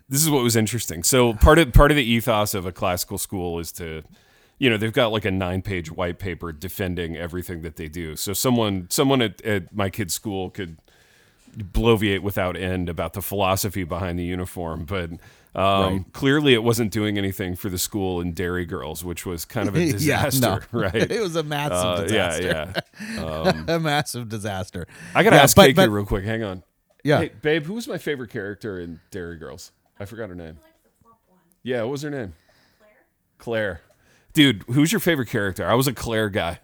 This 0.09 0.23
is 0.23 0.29
what 0.29 0.41
was 0.43 0.55
interesting. 0.55 1.03
So 1.03 1.33
part 1.35 1.59
of 1.59 1.71
part 1.71 1.91
of 1.91 1.97
the 1.97 2.03
ethos 2.03 2.55
of 2.55 2.65
a 2.65 2.71
classical 2.71 3.19
school 3.19 3.59
is 3.59 3.71
to, 3.73 4.01
you 4.59 4.69
know, 4.69 4.77
they've 4.77 4.93
got 4.93 5.11
like 5.11 5.25
a 5.25 5.31
nine 5.31 5.61
page 5.61 5.91
white 5.91 6.19
paper 6.19 6.51
defending 6.51 7.15
everything 7.17 7.61
that 7.63 7.75
they 7.75 7.87
do. 7.89 8.15
So 8.15 8.33
someone 8.33 8.87
someone 8.89 9.21
at, 9.21 9.41
at 9.43 9.73
my 9.75 9.89
kid's 9.89 10.13
school 10.13 10.49
could 10.49 10.77
bloviate 11.57 12.21
without 12.21 12.57
end 12.57 12.89
about 12.89 13.13
the 13.13 13.21
philosophy 13.21 13.83
behind 13.83 14.17
the 14.19 14.23
uniform, 14.23 14.85
but. 14.85 15.11
Um, 15.55 16.05
Clearly, 16.13 16.55
it 16.55 16.63
wasn't 16.63 16.91
doing 16.91 17.15
anything 17.19 17.55
for 17.55 17.69
the 17.69 17.77
school 17.77 18.19
and 18.19 18.33
Derry 18.33 18.65
Girls, 18.65 19.05
which 19.05 19.23
was 19.23 19.45
kind 19.45 19.69
of 19.69 19.75
a 19.75 19.83
Yeah, 19.83 19.91
disaster, 20.27 20.65
no. 20.73 20.79
right? 20.81 20.95
it 20.95 21.21
was 21.21 21.35
a 21.35 21.43
massive 21.43 21.75
Uh, 21.77 22.01
disaster. 22.05 22.43
yeah, 22.47 22.81
yeah. 23.13 23.63
a 23.75 23.79
massive 23.79 24.29
disaster. 24.29 24.87
I 25.13 25.21
gotta 25.21 25.35
Yeah, 25.35 25.43
ask 25.43 25.55
but- 25.55 25.67
Kate 25.67 25.75
but- 25.75 25.89
real 25.91 26.07
quick. 26.07 26.23
Hang 26.25 26.41
on. 26.41 26.63
Yeah. 27.03 27.19
Hey, 27.19 27.31
babe, 27.43 27.65
who 27.65 27.73
was 27.73 27.87
my 27.87 27.99
favorite 27.99 28.31
character 28.31 28.79
in 28.79 28.99
Derry 29.11 29.37
Girls? 29.37 29.71
I 29.99 30.05
forgot 30.05 30.29
her 30.29 30.35
name. 30.35 30.57
Yeah, 31.61 31.83
what 31.83 31.91
was 31.91 32.01
her 32.01 32.09
name? 32.09 32.33
Claire. 33.37 33.81
Claire. 33.81 33.81
Dude, 34.33 34.63
who's 34.67 34.91
your 34.91 34.99
favorite 34.99 35.29
character? 35.29 35.67
I 35.67 35.75
was 35.75 35.87
a 35.87 35.93
Claire 35.93 36.29
guy. 36.29 36.59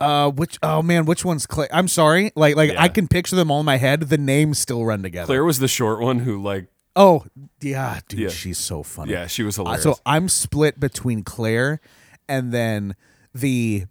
Uh, 0.00 0.30
which 0.30 0.58
oh 0.62 0.82
man, 0.82 1.06
which 1.06 1.24
one's 1.24 1.46
Claire? 1.46 1.68
I'm 1.72 1.88
sorry, 1.88 2.30
like 2.36 2.54
like 2.56 2.72
Yeah. 2.72 2.82
I 2.82 2.88
can 2.88 3.08
picture 3.08 3.34
them 3.36 3.50
all 3.50 3.60
in 3.60 3.66
my 3.66 3.76
head. 3.78 4.00
The 4.02 4.18
names 4.18 4.58
still 4.58 4.84
run 4.84 5.02
together. 5.02 5.26
Claire 5.26 5.44
was 5.44 5.58
the 5.58 5.68
short 5.68 6.00
one 6.00 6.18
who, 6.20 6.42
like, 6.42 6.66
Oh 6.94 7.24
yeah, 7.62 8.00
dude, 8.08 8.20
Yeah. 8.20 8.28
she's 8.28 8.58
so 8.58 8.82
funny. 8.82 9.12
yeah, 9.12 9.26
she 9.26 9.42
was 9.42 9.58
Uh, 9.58 9.62
hilarious. 9.62 9.82
so 9.84 9.98
I'm 10.04 10.28
split 10.28 10.78
between 10.80 11.22
Claire 11.22 11.80
and 12.28 12.52
then 12.52 12.94
the 13.34 13.84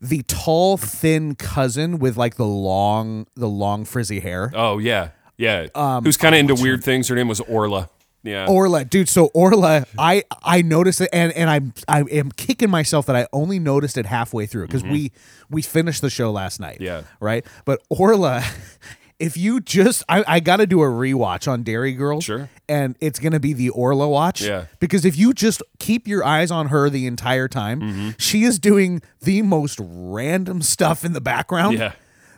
the 0.00 0.22
tall, 0.22 0.76
thin 0.76 1.34
cousin 1.34 1.98
with 1.98 2.16
like 2.16 2.36
the 2.36 2.46
long 2.46 3.26
the 3.34 3.48
long 3.48 3.84
frizzy 3.84 4.20
hair. 4.20 4.52
oh 4.54 4.78
yeah, 4.78 5.10
yeah. 5.36 5.66
Um, 5.74 6.04
Who's 6.04 6.16
kind 6.16 6.34
of 6.34 6.38
into 6.38 6.54
weird 6.54 6.82
things? 6.84 7.08
Her 7.08 7.14
name 7.16 7.28
was 7.28 7.40
Orla. 7.40 7.90
Yeah. 8.22 8.46
Orla, 8.48 8.84
dude. 8.84 9.08
So 9.08 9.26
Orla, 9.34 9.86
I 9.98 10.24
I 10.42 10.62
noticed 10.62 11.00
it, 11.00 11.08
and 11.12 11.32
and 11.32 11.48
I'm 11.48 11.72
I 11.88 12.00
am 12.02 12.30
kicking 12.32 12.70
myself 12.70 13.06
that 13.06 13.16
I 13.16 13.26
only 13.32 13.58
noticed 13.58 13.96
it 13.96 14.06
halfway 14.06 14.46
through 14.46 14.66
because 14.66 14.82
we 14.82 15.12
we 15.48 15.62
finished 15.62 16.02
the 16.02 16.10
show 16.10 16.30
last 16.30 16.60
night. 16.60 16.76
Mm-hmm. 16.76 16.84
Yeah. 16.84 17.02
right. 17.20 17.46
But 17.64 17.82
Orla, 17.88 18.42
if 19.18 19.36
you 19.36 19.60
just 19.60 20.02
I 20.08 20.22
I 20.26 20.40
got 20.40 20.56
to 20.58 20.66
do 20.66 20.82
a 20.82 20.86
rewatch 20.86 21.50
on 21.50 21.62
Derry 21.62 21.92
Girls. 21.92 22.24
Sure. 22.24 22.48
and 22.68 22.94
it's 23.00 23.18
gonna 23.18 23.40
be 23.40 23.52
the 23.54 23.70
Orla 23.70 24.08
watch. 24.08 24.42
Yeah. 24.42 24.66
because 24.80 25.04
if 25.04 25.16
you 25.18 25.32
just 25.32 25.62
keep 25.78 26.06
your 26.06 26.24
eyes 26.24 26.50
on 26.50 26.68
her 26.68 26.88
the 26.90 27.06
entire 27.06 27.48
time, 27.48 27.80
Mm-hmm. 27.80 28.10
she 28.18 28.44
is 28.44 28.58
doing 28.58 29.00
the 29.22 29.42
most 29.42 29.78
random 29.82 30.62
stuff 30.62 31.04
in 31.04 31.12
the 31.14 31.20
background. 31.20 31.78
Yeah. 31.78 31.92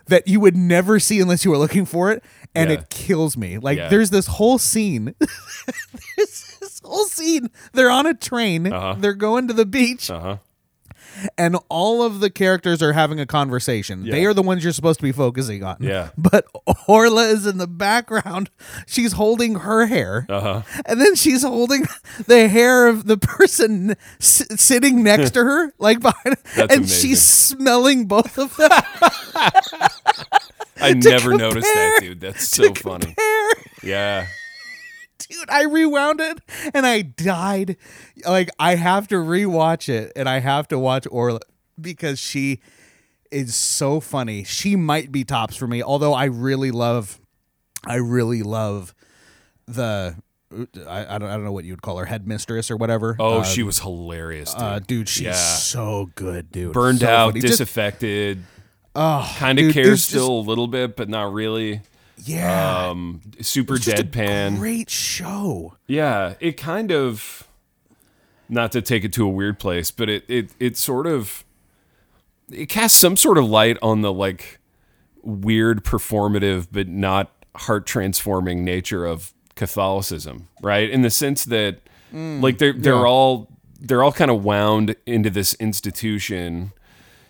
That 0.07 0.27
you 0.27 0.39
would 0.41 0.55
never 0.57 0.99
see 0.99 1.19
unless 1.21 1.45
you 1.45 1.51
were 1.51 1.57
looking 1.57 1.85
for 1.85 2.11
it, 2.11 2.23
and 2.53 2.69
Yeah. 2.69 2.77
it 2.79 2.89
kills 2.89 3.37
me. 3.37 3.57
Like 3.57 3.77
Yeah. 3.77 3.87
there's 3.89 4.09
this 4.09 4.27
whole 4.27 4.57
scene 4.57 5.15
there's 6.17 6.57
this 6.59 6.81
whole 6.83 7.05
scene. 7.05 7.49
They're 7.73 7.89
on 7.89 8.05
a 8.05 8.13
train. 8.13 8.71
Uh-huh. 8.71 8.95
They're 8.99 9.13
going 9.13 9.47
to 9.47 9.53
the 9.53 9.65
beach, 9.65 10.09
Uh 10.09 10.19
huh. 10.19 10.37
And 11.37 11.57
all 11.69 12.01
of 12.03 12.19
the 12.19 12.29
characters 12.29 12.81
are 12.81 12.93
having 12.93 13.19
a 13.19 13.25
conversation. 13.25 14.03
They 14.05 14.25
are 14.25 14.33
the 14.33 14.41
ones 14.41 14.63
you're 14.63 14.73
supposed 14.73 14.99
to 14.99 15.03
be 15.03 15.11
focusing 15.11 15.63
on. 15.63 15.77
Yeah. 15.79 16.09
But 16.17 16.45
Orla 16.87 17.23
is 17.27 17.45
in 17.45 17.57
the 17.57 17.67
background. 17.67 18.49
She's 18.87 19.13
holding 19.13 19.55
her 19.55 19.85
hair, 19.87 20.25
Uh 20.29 20.41
huh. 20.41 20.61
and 20.85 20.99
then 21.01 21.15
she's 21.15 21.43
holding 21.43 21.85
the 22.27 22.47
hair 22.47 22.87
of 22.87 23.05
the 23.07 23.17
person 23.17 23.95
s- 24.19 24.45
sitting 24.61 25.03
next 25.03 25.31
to 25.31 25.43
her, 25.43 25.73
like 25.79 25.99
behind, 25.99 26.37
That's 26.55 26.73
and 26.73 26.83
amazing. 26.85 27.09
she's 27.09 27.21
smelling 27.21 28.05
both 28.07 28.37
of 28.37 28.55
them. 28.57 28.69
I 30.81 30.93
never 30.93 31.35
noticed 31.37 31.67
that, 31.73 31.97
dude. 32.01 32.19
That's 32.21 32.47
so 32.47 32.73
funny. 32.73 33.15
Yeah. 33.83 34.27
Dude 35.33 35.49
i 35.49 35.63
rewound 35.63 36.19
it 36.21 36.39
and 36.73 36.85
i 36.85 37.01
died 37.01 37.75
like 38.27 38.49
i 38.59 38.75
have 38.75 39.07
to 39.07 39.15
rewatch 39.15 39.89
it 39.89 40.11
and 40.15 40.27
i 40.29 40.39
have 40.39 40.67
to 40.67 40.77
watch 40.79 41.07
orla 41.11 41.39
because 41.79 42.19
she 42.19 42.59
is 43.31 43.55
so 43.55 43.99
funny 43.99 44.43
she 44.43 44.75
might 44.75 45.11
be 45.11 45.23
tops 45.23 45.55
for 45.55 45.67
me 45.67 45.81
although 45.81 46.13
i 46.13 46.25
really 46.25 46.71
love 46.71 47.19
i 47.85 47.95
really 47.95 48.43
love 48.43 48.93
the 49.65 50.15
I, 50.87 51.15
I, 51.15 51.17
don't, 51.17 51.29
I 51.29 51.33
don't 51.33 51.43
know 51.45 51.51
what 51.51 51.65
you 51.65 51.71
would 51.73 51.81
call 51.81 51.97
her 51.97 52.05
headmistress 52.05 52.69
or 52.69 52.77
whatever 52.77 53.15
Oh, 53.17 53.39
uh, 53.39 53.43
she 53.43 53.63
was 53.63 53.79
hilarious, 53.79 54.53
dude. 54.53 54.61
uh, 54.61 54.79
dude 54.79 55.09
she's 55.09 55.21
Yeah. 55.25 55.33
so 55.33 56.11
good 56.13 56.51
dude 56.51 56.73
Burned 56.73 56.99
So 56.99 57.07
out, 57.09 57.27
funny. 57.29 57.39
Just- 57.41 57.53
disaffected. 57.53 58.43
oh, 58.95 59.33
Kind 59.39 59.57
of 59.57 59.73
cares 59.73 59.87
it's 59.87 60.01
just- 60.01 60.09
still 60.09 60.29
a 60.29 60.41
little 60.45 60.67
bit, 60.67 60.95
but 60.95 61.09
not 61.09 61.33
really. 61.33 61.81
Yeah 62.17 62.89
Um, 62.89 63.21
super 63.41 63.75
It's 63.75 63.85
just 63.85 63.99
a 63.99 64.03
deadpan. 64.03 64.57
great 64.57 64.89
show 64.89 65.75
Yeah, 65.87 66.35
it 66.39 66.57
kind 66.57 66.91
of 66.91 67.47
not 68.49 68.71
to 68.73 68.81
take 68.81 69.03
it 69.03 69.11
to 69.13 69.25
a 69.25 69.29
weird 69.29 69.57
place, 69.59 69.89
but 69.91 70.09
it 70.09 70.23
it 70.27 70.51
it 70.59 70.77
sort 70.77 71.07
of 71.07 71.43
it 72.51 72.67
casts 72.67 72.97
some 72.99 73.17
sort 73.17 73.37
of 73.37 73.45
light 73.45 73.77
on 73.81 74.01
the 74.01 74.13
like 74.13 74.59
weird 75.23 75.83
performative 75.83 76.67
but 76.71 76.87
not 76.87 77.31
heart 77.55 77.85
transforming 77.85 78.63
nature 78.63 79.05
of 79.05 79.33
Catholicism, 79.55 80.49
right? 80.61 80.89
In 80.89 81.01
the 81.01 81.09
sense 81.09 81.45
that 81.45 81.79
like 82.11 82.59
they're 82.59 82.73
they're 82.73 82.93
yeah. 82.93 83.01
all 83.05 83.49
they're 83.79 84.03
all 84.03 84.11
kind 84.11 84.29
of 84.29 84.43
wound 84.43 84.95
into 85.07 85.31
this 85.31 85.55
institution 85.55 86.71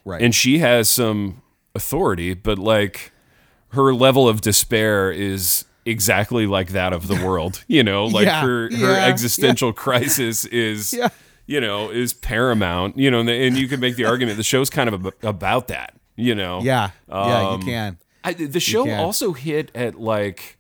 right 0.04 0.22
and 0.22 0.36
she 0.36 0.60
has 0.60 0.90
some 0.90 1.42
authority, 1.74 2.34
but 2.34 2.60
like 2.60 3.13
her 3.74 3.94
level 3.94 4.28
of 4.28 4.42
despair 4.42 5.12
is 5.12 5.66
exactly 5.86 6.48
like 6.48 6.70
that 6.70 6.94
of 6.94 7.08
the 7.08 7.16
world. 7.26 7.64
You 7.68 7.84
know, 7.84 8.06
like 8.18 8.26
Yeah, 8.26 8.42
her 8.42 8.64
her 8.72 8.94
yeah, 8.94 9.06
existential 9.06 9.74
crisis 9.74 10.46
is 10.46 10.94
Yeah. 10.98 11.10
you 11.46 11.60
know 11.62 11.90
is 11.92 12.14
paramount. 12.14 12.98
You 12.98 13.12
know, 13.12 13.20
and, 13.20 13.30
and 13.30 13.58
you 13.58 13.68
can 13.68 13.80
make 13.80 13.96
the 13.96 14.06
argument 14.06 14.38
the 14.38 14.44
show's 14.44 14.70
kind 14.70 14.88
of 14.90 15.06
ab- 15.06 15.14
about 15.24 15.68
that. 15.68 15.94
You 16.16 16.36
know, 16.36 16.62
yeah 16.62 16.92
yeah 17.10 17.50
Um, 17.50 17.60
you 17.62 17.66
can 17.68 17.98
I, 18.24 18.34
the 18.34 18.60
show 18.60 18.86
can. 18.86 19.00
also 19.00 19.34
hit 19.34 19.70
at 19.76 20.00
like 20.00 20.58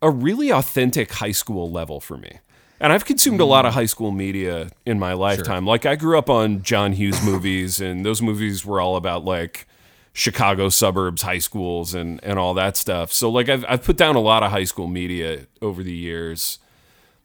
a 0.00 0.10
really 0.10 0.50
authentic 0.52 1.12
high 1.12 1.32
school 1.32 1.70
level 1.70 2.00
for 2.00 2.16
me. 2.16 2.38
And 2.80 2.92
I've 2.92 3.04
consumed 3.04 3.40
a 3.40 3.44
Mm. 3.44 3.48
lot 3.48 3.66
of 3.66 3.74
high 3.74 3.86
school 3.86 4.10
media 4.10 4.70
in 4.84 4.98
my 4.98 5.12
lifetime. 5.12 5.64
Like 5.66 5.86
I 5.86 5.94
grew 5.94 6.18
up 6.18 6.28
on 6.28 6.62
John 6.62 6.92
Hughes 6.92 7.22
movies, 7.22 7.80
and 7.80 8.04
those 8.04 8.20
movies 8.20 8.64
were 8.66 8.80
all 8.80 8.96
about 8.96 9.24
like 9.24 9.66
Chicago 10.12 10.68
suburbs, 10.68 11.22
high 11.22 11.38
schools, 11.38 11.94
and 11.94 12.20
and 12.22 12.38
all 12.38 12.54
that 12.54 12.76
stuff. 12.76 13.12
So 13.12 13.30
like 13.30 13.48
I've 13.48 13.64
I've 13.68 13.82
put 13.82 13.96
down 13.96 14.16
a 14.16 14.20
lot 14.20 14.42
of 14.42 14.50
high 14.50 14.64
school 14.64 14.86
media 14.86 15.46
over 15.60 15.82
the 15.82 15.94
years. 15.94 16.58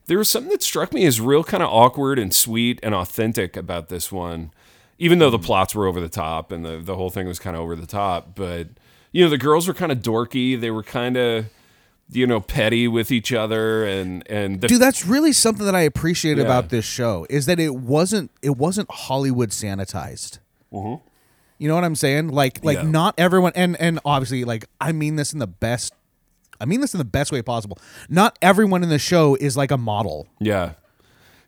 There 0.06 0.18
was 0.18 0.30
something 0.30 0.52
that 0.52 0.64
struck 0.64 0.94
me 0.94 1.06
as 1.06 1.20
real 1.20 1.44
kind 1.44 1.62
of 1.62 1.70
awkward 1.70 2.18
and 2.18 2.34
sweet 2.34 2.80
and 2.82 2.96
authentic 2.96 3.58
about 3.58 3.90
this 3.90 4.10
one, 4.10 4.52
even 4.98 5.20
though 5.20 5.30
the 5.30 5.38
mm-hmm. 5.38 5.46
plots 5.46 5.76
were 5.76 5.86
over 5.86 6.00
the 6.00 6.08
top 6.08 6.52
and 6.52 6.64
the 6.64 6.78
the 6.78 6.96
whole 6.96 7.10
thing 7.10 7.28
was 7.28 7.40
kind 7.40 7.56
of 7.58 7.62
over 7.62 7.76
the 7.76 7.88
top. 7.88 8.36
But 8.36 8.70
you 9.12 9.24
know 9.24 9.30
the 9.30 9.38
girls 9.38 9.68
were 9.68 9.74
kind 9.74 9.92
of 9.92 10.00
dorky. 10.00 10.60
They 10.60 10.72
were 10.72 10.84
kind 10.84 11.18
of 11.18 11.48
you 12.10 12.26
know 12.26 12.40
petty 12.40 12.88
with 12.88 13.12
each 13.12 13.34
other 13.34 13.86
and 13.86 14.24
and 14.30 14.62
the 14.62 14.68
dude 14.68 14.82
that's 14.82 15.06
really 15.06 15.34
something 15.34 15.66
that 15.66 15.76
i 15.76 15.82
appreciate 15.82 16.38
Yeah. 16.38 16.46
about 16.46 16.70
this 16.70 16.86
show 16.86 17.28
is 17.30 17.46
that 17.48 17.60
it 17.60 17.76
wasn't 17.76 18.32
it 18.42 18.56
wasn't 18.58 18.90
hollywood 18.90 19.50
sanitized 19.50 20.40
mm-hmm. 20.72 21.04
You 21.58 21.68
know 21.68 21.76
what 21.76 21.84
i'm 21.84 21.96
saying 21.96 22.30
like 22.30 22.64
like. 22.64 22.78
Yeah. 22.78 22.84
not 22.84 23.16
everyone 23.18 23.52
and 23.56 23.76
and 23.80 24.00
obviously 24.06 24.44
like 24.44 24.66
i 24.82 24.92
mean 24.92 25.16
this 25.16 25.34
in 25.34 25.40
the 25.40 25.48
best 25.48 25.94
i 26.62 26.66
mean 26.66 26.82
this 26.82 26.94
in 26.94 26.98
the 26.98 27.06
best 27.06 27.32
way 27.32 27.42
possible 27.42 27.78
not 28.10 28.38
everyone 28.42 28.84
in 28.84 28.90
the 28.90 29.00
show 29.00 29.36
is 29.36 29.56
like 29.58 29.72
a 29.72 29.78
model 29.78 30.28
Yeah. 30.40 30.74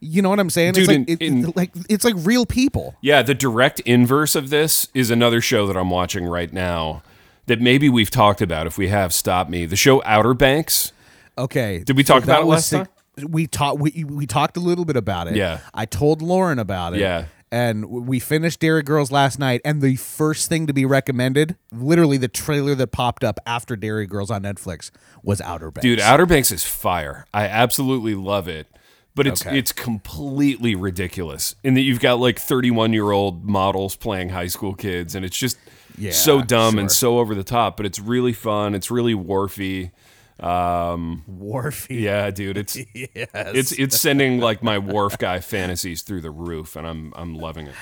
You 0.02 0.22
know 0.22 0.30
what 0.30 0.39
I'm 0.39 0.50
saying? 0.50 0.76
Dude, 0.76 0.84
it's 0.84 0.88
like 0.88 0.98
in- 0.98 1.06
it- 1.10 1.22
in- 1.22 1.54
like 1.58 1.72
it's 1.89 2.06
like 2.06 2.15
real 2.19 2.45
people. 2.45 2.95
Yeah, 3.02 3.22
the 3.22 3.34
direct 3.36 3.82
inverse 3.82 4.34
of 4.34 4.50
this 4.50 4.88
is 4.93 5.12
another 5.12 5.41
show 5.41 5.67
that 5.67 5.76
I'm 5.76 5.89
watching 5.89 6.24
right 6.24 6.54
now 6.54 7.04
that 7.48 7.60
maybe 7.60 7.89
we've 7.89 8.10
talked 8.10 8.41
about. 8.41 8.65
If 8.65 8.78
we 8.78 8.88
have, 8.88 9.13
stop 9.13 9.50
me. 9.50 9.65
The 9.65 9.76
show 9.76 10.02
Outer 10.06 10.34
Banks. 10.34 10.93
Okay. 11.38 11.84
Did 11.86 11.98
we 11.98 12.06
talk 12.06 12.24
that 12.24 12.32
about 12.39 12.43
it 12.43 12.45
last 12.45 12.69
sick- 12.69 12.88
We 13.28 13.45
talked. 13.45 13.82
We 13.82 14.06
we 14.08 14.26
talked 14.26 14.56
a 14.56 14.62
little 14.62 14.86
bit 14.86 14.95
about 14.95 15.28
it. 15.28 15.36
Yeah. 15.36 15.60
I 15.74 15.86
told 15.86 16.22
Lauren 16.22 16.60
about 16.60 16.93
it. 16.93 17.02
Yeah. 17.02 17.26
And 17.51 17.85
we 17.89 18.19
finished 18.19 18.59
Derry 18.59 18.83
Girls 18.83 19.12
last 19.12 19.39
night, 19.39 19.62
and 19.65 19.81
the 19.81 19.95
first 19.95 20.49
thing 20.49 20.67
to 20.67 20.73
be 20.73 20.85
recommended, 20.85 21.55
literally 21.71 22.17
the 22.17 22.27
trailer 22.27 22.75
that 22.75 22.88
popped 22.91 23.23
up 23.23 23.39
after 23.45 23.75
Derry 23.75 24.05
Girls 24.05 24.29
on 24.29 24.43
Netflix, 24.43 24.91
was 25.23 25.41
Outer 25.41 25.71
Banks. 25.71 25.83
Dude, 25.83 25.99
Outer 25.99 26.27
Banks 26.27 26.51
is 26.51 26.63
fire. 26.63 27.25
I 27.33 27.45
absolutely 27.45 28.13
love 28.13 28.47
it. 28.47 28.67
But 29.15 29.25
it's 29.27 29.41
Okay. 29.45 29.57
it's 29.57 29.71
completely 29.73 30.75
ridiculous 30.75 31.55
in 31.63 31.73
that 31.73 31.81
you've 31.81 31.99
got 31.99 32.19
like 32.19 32.39
31 32.39 32.93
year 32.93 33.12
old 33.12 33.43
models 33.43 33.95
playing 33.95 34.29
high 34.29 34.47
school 34.47 34.75
kids, 34.75 35.15
and 35.15 35.25
it's 35.25 35.35
just 35.38 35.57
Yeah, 35.97 36.12
so 36.12 36.41
dumb 36.41 36.77
and 36.79 36.89
so 36.91 37.17
over 37.19 37.33
the 37.35 37.43
top. 37.43 37.75
But 37.75 37.85
it's 37.88 37.99
really 37.99 38.31
fun. 38.31 38.75
It's 38.75 38.89
really 38.91 39.15
wharfy. 39.15 39.91
Um, 40.39 41.23
Wharfy. 41.30 42.02
yeah, 42.02 42.32
dude, 42.32 42.58
it's 42.58 42.78
Yes. 42.93 43.30
it's 43.34 43.71
it's 43.73 43.99
sending 43.99 44.39
like 44.39 44.63
my 44.63 44.78
wharf 44.78 45.17
guy 45.17 45.39
fantasies 45.39 46.02
through 46.02 46.21
the 46.21 46.32
roof, 46.32 46.75
and 46.75 46.88
I'm 46.88 47.13
I'm 47.15 47.36
loving 47.36 47.67
it. 47.67 47.75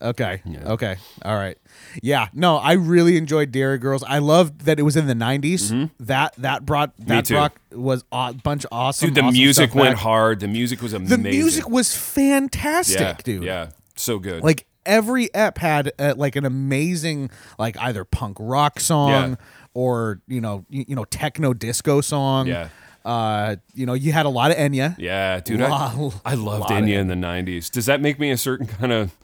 Okay. 0.00 0.40
Okay. 0.64 0.96
All 1.24 1.34
right. 1.34 1.58
Yeah. 2.02 2.28
No, 2.32 2.56
I 2.58 2.74
really 2.74 3.16
enjoyed 3.16 3.50
Derry 3.50 3.78
Girls. 3.78 4.04
I 4.06 4.18
loved 4.18 4.60
that 4.66 4.78
it 4.78 4.82
was 4.82 4.96
in 4.96 5.08
the 5.08 5.14
'90s. 5.14 5.90
That 5.98 6.34
that 6.38 6.64
brought 6.64 6.96
that 6.98 7.26
brought 7.28 7.52
was 7.72 8.04
a 8.12 8.32
bunch 8.32 8.64
of 8.64 8.68
awesome. 8.72 9.08
Dude, 9.08 9.16
the 9.16 9.22
awesome 9.22 9.32
music 9.34 9.74
went 9.74 9.96
back. 9.96 10.02
hard. 10.04 10.38
The 10.38 10.46
music 10.46 10.82
was 10.82 10.92
amazing. 10.92 11.22
The 11.22 11.28
music 11.30 11.68
was 11.68 11.96
fantastic, 11.96 13.00
yeah, 13.00 13.16
dude. 13.24 13.42
Yeah, 13.42 13.70
so 13.96 14.20
good. 14.20 14.44
Like 14.44 14.66
every 14.86 15.34
ep 15.34 15.58
had 15.58 15.90
uh, 15.98 16.14
like 16.16 16.36
an 16.36 16.46
amazing 16.46 17.30
like 17.58 17.76
either 17.78 18.04
punk 18.04 18.36
rock 18.40 18.80
song 18.80 19.10
Yeah. 19.30 19.34
Or 19.74 20.20
you 20.26 20.40
know 20.40 20.64
you, 20.68 20.84
you 20.88 20.96
know 20.96 21.04
techno 21.04 21.52
disco 21.54 22.00
song. 22.00 22.46
Yeah. 22.46 22.68
Uh, 23.04 23.56
you 23.74 23.86
know 23.86 23.94
you 23.94 24.12
had 24.12 24.26
a 24.26 24.28
lot 24.28 24.50
of 24.50 24.56
Enya. 24.58 24.94
Yeah, 24.98 25.40
dude, 25.40 25.60
Lot- 25.60 26.20
I, 26.24 26.32
I 26.32 26.34
loved 26.34 26.68
Enya 26.68 26.98
in 26.98 27.08
the 27.08 27.14
'90s. 27.14 27.70
Does 27.70 27.86
that 27.86 28.00
make 28.00 28.18
me 28.18 28.30
a 28.30 28.36
certain 28.36 28.66
kind 28.66 28.92
of, 28.92 29.16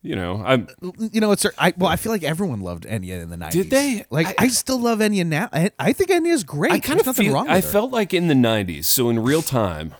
you 0.00 0.16
know, 0.16 0.42
I'm 0.44 0.66
You 1.12 1.20
know 1.20 1.30
it's 1.30 1.46
I 1.58 1.72
well 1.76 1.88
I 1.90 1.96
feel 1.96 2.10
like 2.10 2.24
everyone 2.24 2.60
loved 2.62 2.84
Enya 2.84 3.22
in 3.22 3.30
the 3.30 3.36
90s. 3.36 3.50
Did 3.52 3.70
they? 3.70 4.04
Like 4.10 4.26
I, 4.28 4.34
I- 4.44 4.48
still 4.48 4.78
love 4.80 4.98
Enya 4.98 5.24
now. 5.24 5.48
I, 5.52 5.70
I 5.78 5.92
think 5.92 6.10
Enya 6.10 6.32
is 6.32 6.42
great. 6.42 6.72
I 6.72 6.80
kind 6.80 6.98
There's 6.98 7.02
of 7.02 7.06
nothing 7.06 7.26
feel 7.26 7.34
wrong 7.34 7.48
I 7.48 7.56
her. 7.56 7.62
felt 7.62 7.92
like 7.92 8.12
in 8.12 8.26
the 8.28 8.34
'90s, 8.34 8.86
so 8.86 9.08
in 9.08 9.20
real 9.20 9.42
time, 9.42 9.94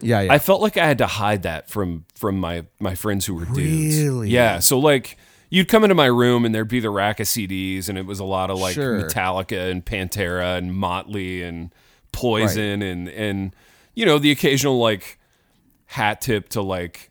Yeah, 0.00 0.22
yeah. 0.22 0.32
I 0.32 0.38
felt 0.40 0.60
like 0.60 0.76
I 0.76 0.86
had 0.86 0.98
to 0.98 1.06
hide 1.06 1.42
that 1.42 1.68
from 1.70 2.06
from 2.16 2.38
my 2.40 2.64
my 2.80 2.96
friends 2.96 3.26
who 3.26 3.34
were 3.34 3.44
dudes. 3.44 3.98
Really? 4.02 4.30
Yeah. 4.30 4.58
So 4.58 4.78
like. 4.80 5.16
You'd 5.54 5.68
come 5.68 5.84
into 5.84 5.94
my 5.94 6.06
room 6.06 6.44
and 6.44 6.52
there'd 6.54 6.66
be 6.68 6.80
the 6.80 6.90
rack 6.90 7.20
of 7.20 7.26
CDs, 7.26 7.88
and 7.88 7.96
it 7.96 8.06
was 8.06 8.18
a 8.18 8.24
lot 8.24 8.50
of 8.50 8.58
like 8.58 8.74
Sure. 8.74 9.00
Metallica 9.02 9.70
and 9.70 9.84
Pantera 9.84 10.58
and 10.58 10.74
Motley 10.74 11.42
and 11.42 11.72
Poison 12.12 12.82
and 12.82 13.08
and 13.08 13.54
you 13.94 14.04
know 14.04 14.18
the 14.18 14.30
occasional 14.32 14.78
like 14.78 15.18
hat 15.86 16.20
tip 16.20 16.48
to 16.50 16.60
like 16.62 17.10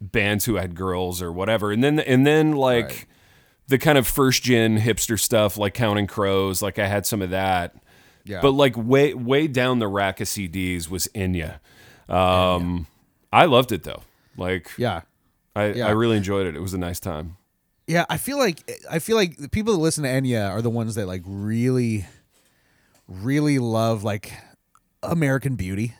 bands 0.00 0.44
who 0.44 0.56
had 0.56 0.74
girls 0.74 1.22
or 1.22 1.32
whatever, 1.32 1.72
and 1.72 1.82
then 1.82 1.98
and 2.00 2.26
then 2.26 2.52
like 2.52 2.88
Right. 2.88 3.06
the 3.68 3.78
kind 3.78 3.96
of 3.96 4.06
first 4.06 4.42
gen 4.42 4.78
hipster 4.78 5.18
stuff 5.18 5.56
like 5.56 5.72
Counting 5.74 6.06
Crows, 6.06 6.60
like 6.60 6.78
I 6.78 6.86
had 6.86 7.06
some 7.06 7.22
of 7.22 7.30
that. 7.30 7.74
Yeah. 8.24 8.40
But 8.42 8.50
like 8.52 8.74
way 8.76 9.14
way 9.14 9.46
down 9.46 9.78
the 9.78 9.88
rack 9.88 10.20
of 10.20 10.26
CDs 10.28 10.90
was 10.90 11.08
Enya. 11.14 11.60
Um, 12.06 12.86
I 13.32 13.46
loved 13.46 13.72
it 13.72 13.82
though. 13.84 14.02
Like 14.36 14.70
yeah. 14.76 15.02
I, 15.56 15.68
Yeah. 15.72 15.86
I 15.86 15.90
really 15.92 16.18
enjoyed 16.18 16.46
it. 16.46 16.54
It 16.54 16.60
was 16.60 16.74
a 16.74 16.78
nice 16.78 17.00
time. 17.00 17.36
Yeah, 17.88 18.04
I 18.10 18.18
feel 18.18 18.38
like 18.38 18.70
I 18.90 18.98
feel 18.98 19.16
like 19.16 19.38
the 19.38 19.48
people 19.48 19.72
that 19.72 19.80
listen 19.80 20.04
to 20.04 20.10
Enya 20.10 20.50
are 20.50 20.60
the 20.60 20.70
ones 20.70 20.94
that 20.96 21.06
like 21.06 21.22
really, 21.24 22.06
really 23.08 23.58
love 23.58 24.04
like 24.04 24.32
American 25.02 25.56
Beauty. 25.56 25.94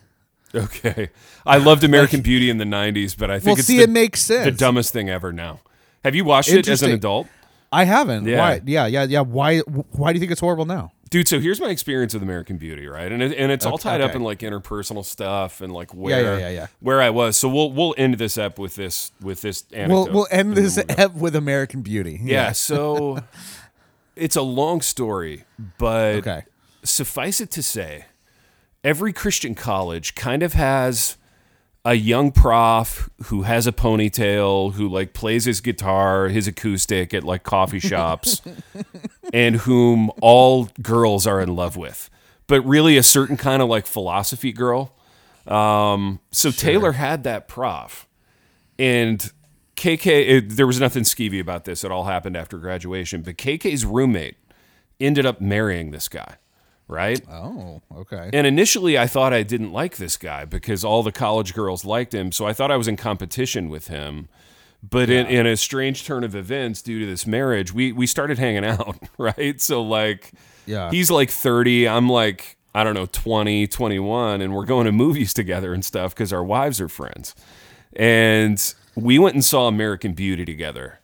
Okay. 0.53 1.09
I 1.45 1.57
loved 1.57 1.83
American 1.83 2.21
Beauty 2.21 2.49
in 2.49 2.57
the 2.57 2.65
90s, 2.65 3.17
but 3.17 3.29
I 3.29 3.39
think 3.39 3.45
Well, 3.47 3.55
it's 3.57 3.67
see, 3.67 3.77
the, 3.77 3.83
it 3.83 3.89
makes 3.89 4.21
sense. 4.21 4.45
the 4.45 4.51
dumbest 4.51 4.93
thing 4.93 5.09
ever 5.09 5.31
now. 5.33 5.59
Have 6.03 6.15
you 6.15 6.23
watched 6.23 6.49
it 6.49 6.67
as 6.67 6.81
an 6.81 6.91
adult? 6.91 7.27
I 7.71 7.83
haven't. 7.83 8.25
Yeah. 8.25 8.37
Why? 8.39 8.61
Yeah, 8.65 8.87
yeah, 8.87 9.03
yeah. 9.03 9.21
Why? 9.21 9.59
Why 9.59 10.11
do 10.11 10.17
you 10.17 10.19
think 10.19 10.31
it's 10.31 10.41
horrible 10.41 10.65
now? 10.65 10.91
Dude, 11.09 11.27
so 11.27 11.39
here's 11.39 11.59
my 11.59 11.69
experience 11.69 12.13
with 12.13 12.21
American 12.21 12.57
Beauty, 12.57 12.85
right? 12.87 13.11
And 13.11 13.23
it, 13.23 13.35
and 13.35 13.51
it's 13.51 13.65
all 13.65 13.73
Okay, 13.75 13.83
tied 13.89 14.01
up 14.01 14.15
in 14.15 14.21
like 14.21 14.39
interpersonal 14.39 15.03
stuff 15.03 15.59
and 15.61 15.73
like 15.73 15.91
where 15.93 16.37
yeah, 16.37 16.47
yeah. 16.47 16.49
yeah, 16.49 16.67
where 16.81 17.01
I 17.01 17.09
was. 17.09 17.35
So 17.35 17.49
we'll 17.49 17.71
we'll 17.71 17.95
end 17.97 18.15
this 18.15 18.37
up 18.37 18.59
with 18.59 18.75
this 18.75 19.11
with 19.19 19.41
this 19.41 19.63
anecdote 19.73 19.93
We'll 19.93 20.13
we'll 20.13 20.27
end 20.29 20.55
this 20.55 20.77
ep 20.89 21.15
with 21.15 21.35
American 21.35 21.81
Beauty. 21.81 22.19
Yeah, 22.21 22.51
so 22.51 23.19
it's 24.15 24.35
a 24.35 24.41
long 24.43 24.81
story, 24.81 25.45
but 25.77 26.15
Okay. 26.17 26.43
suffice 26.83 27.41
it 27.41 27.49
to 27.51 27.63
say, 27.63 28.05
every 28.83 29.11
Christian 29.13 29.55
college 29.55 30.13
kind 30.15 30.43
of 30.43 30.53
has 30.53 31.17
a 31.85 31.93
young 31.93 32.31
prof 32.31 33.09
who 33.25 33.43
has 33.43 33.65
a 33.65 33.71
ponytail, 33.71 34.73
who 34.73 34.87
like 34.87 35.13
plays 35.13 35.45
his 35.45 35.61
guitar, 35.61 36.27
his 36.27 36.47
acoustic 36.47 37.13
at 37.13 37.23
like 37.23 37.43
coffee 37.43 37.79
shops, 37.91 38.41
and 39.33 39.57
whom 39.57 40.11
all 40.21 40.69
girls 40.81 41.25
are 41.25 41.41
in 41.41 41.55
love 41.55 41.77
with. 41.77 42.09
But 42.47 42.61
really, 42.61 42.97
a 42.97 43.03
certain 43.03 43.37
kind 43.37 43.61
of 43.61 43.69
like 43.69 43.85
philosophy 43.85 44.51
girl. 44.51 44.93
Um, 45.47 46.19
so 46.31 46.51
Taylor 46.51 46.93
had 46.93 47.23
that 47.23 47.47
prof, 47.47 48.07
and 48.77 49.31
KK. 49.75 50.07
It, 50.07 50.49
there 50.51 50.67
was 50.67 50.79
nothing 50.79 51.03
skeevy 51.03 51.39
about 51.39 51.65
this. 51.65 51.83
It 51.83 51.91
all 51.91 52.05
happened 52.05 52.35
after 52.35 52.57
graduation. 52.57 53.21
But 53.21 53.37
KK's 53.37 53.85
roommate 53.85 54.35
ended 54.99 55.25
up 55.25 55.39
marrying 55.39 55.91
this 55.91 56.07
guy, 56.09 56.35
right? 56.89 57.21
Oh, 57.29 57.81
okay. 57.95 58.29
And 58.33 58.45
initially, 58.45 58.97
I 58.97 59.07
thought 59.07 59.31
I 59.31 59.43
didn't 59.43 59.71
like 59.71 59.95
this 59.97 60.17
guy 60.17 60.43
because 60.43 60.83
all 60.83 61.03
the 61.03 61.11
college 61.13 61.53
girls 61.53 61.85
liked 61.85 62.13
him. 62.13 62.31
So 62.33 62.45
I 62.45 62.51
thought 62.53 62.71
I 62.71 62.75
was 62.77 62.87
in 62.89 62.97
competition 62.97 63.69
with 63.69 63.87
him. 63.87 64.27
But 64.81 65.09
in, 65.09 65.27
in 65.27 65.45
a 65.45 65.55
strange 65.57 66.05
turn 66.05 66.23
of 66.23 66.35
events, 66.35 66.81
due 66.81 66.99
to 67.01 67.05
this 67.05 67.27
marriage, 67.27 67.73
we, 67.73 67.91
we 67.91 68.07
started 68.07 68.39
hanging 68.39 68.63
out, 68.65 68.97
right? 69.17 69.59
So, 69.61 69.81
like, 69.81 70.31
Yeah. 70.65 70.89
he's 70.89 71.11
like 71.11 71.29
30. 71.29 71.87
I'm 71.87 72.07
like, 72.09 72.55
I 72.73 72.83
don't 72.85 72.93
know, 72.93 73.05
20, 73.05 73.67
21. 73.67 74.41
And 74.41 74.53
we're 74.55 74.65
going 74.65 74.85
to 74.85 74.91
movies 74.93 75.33
together 75.41 75.73
and 75.73 75.83
stuff 75.83 76.15
because 76.15 76.31
our 76.33 76.43
wives 76.43 76.79
are 76.81 76.87
friends. 76.87 77.35
And 77.93 78.73
we 78.95 79.19
went 79.19 79.35
and 79.35 79.43
saw 79.43 79.67
American 79.67 80.13
Beauty 80.13 80.45
together. 80.45 80.99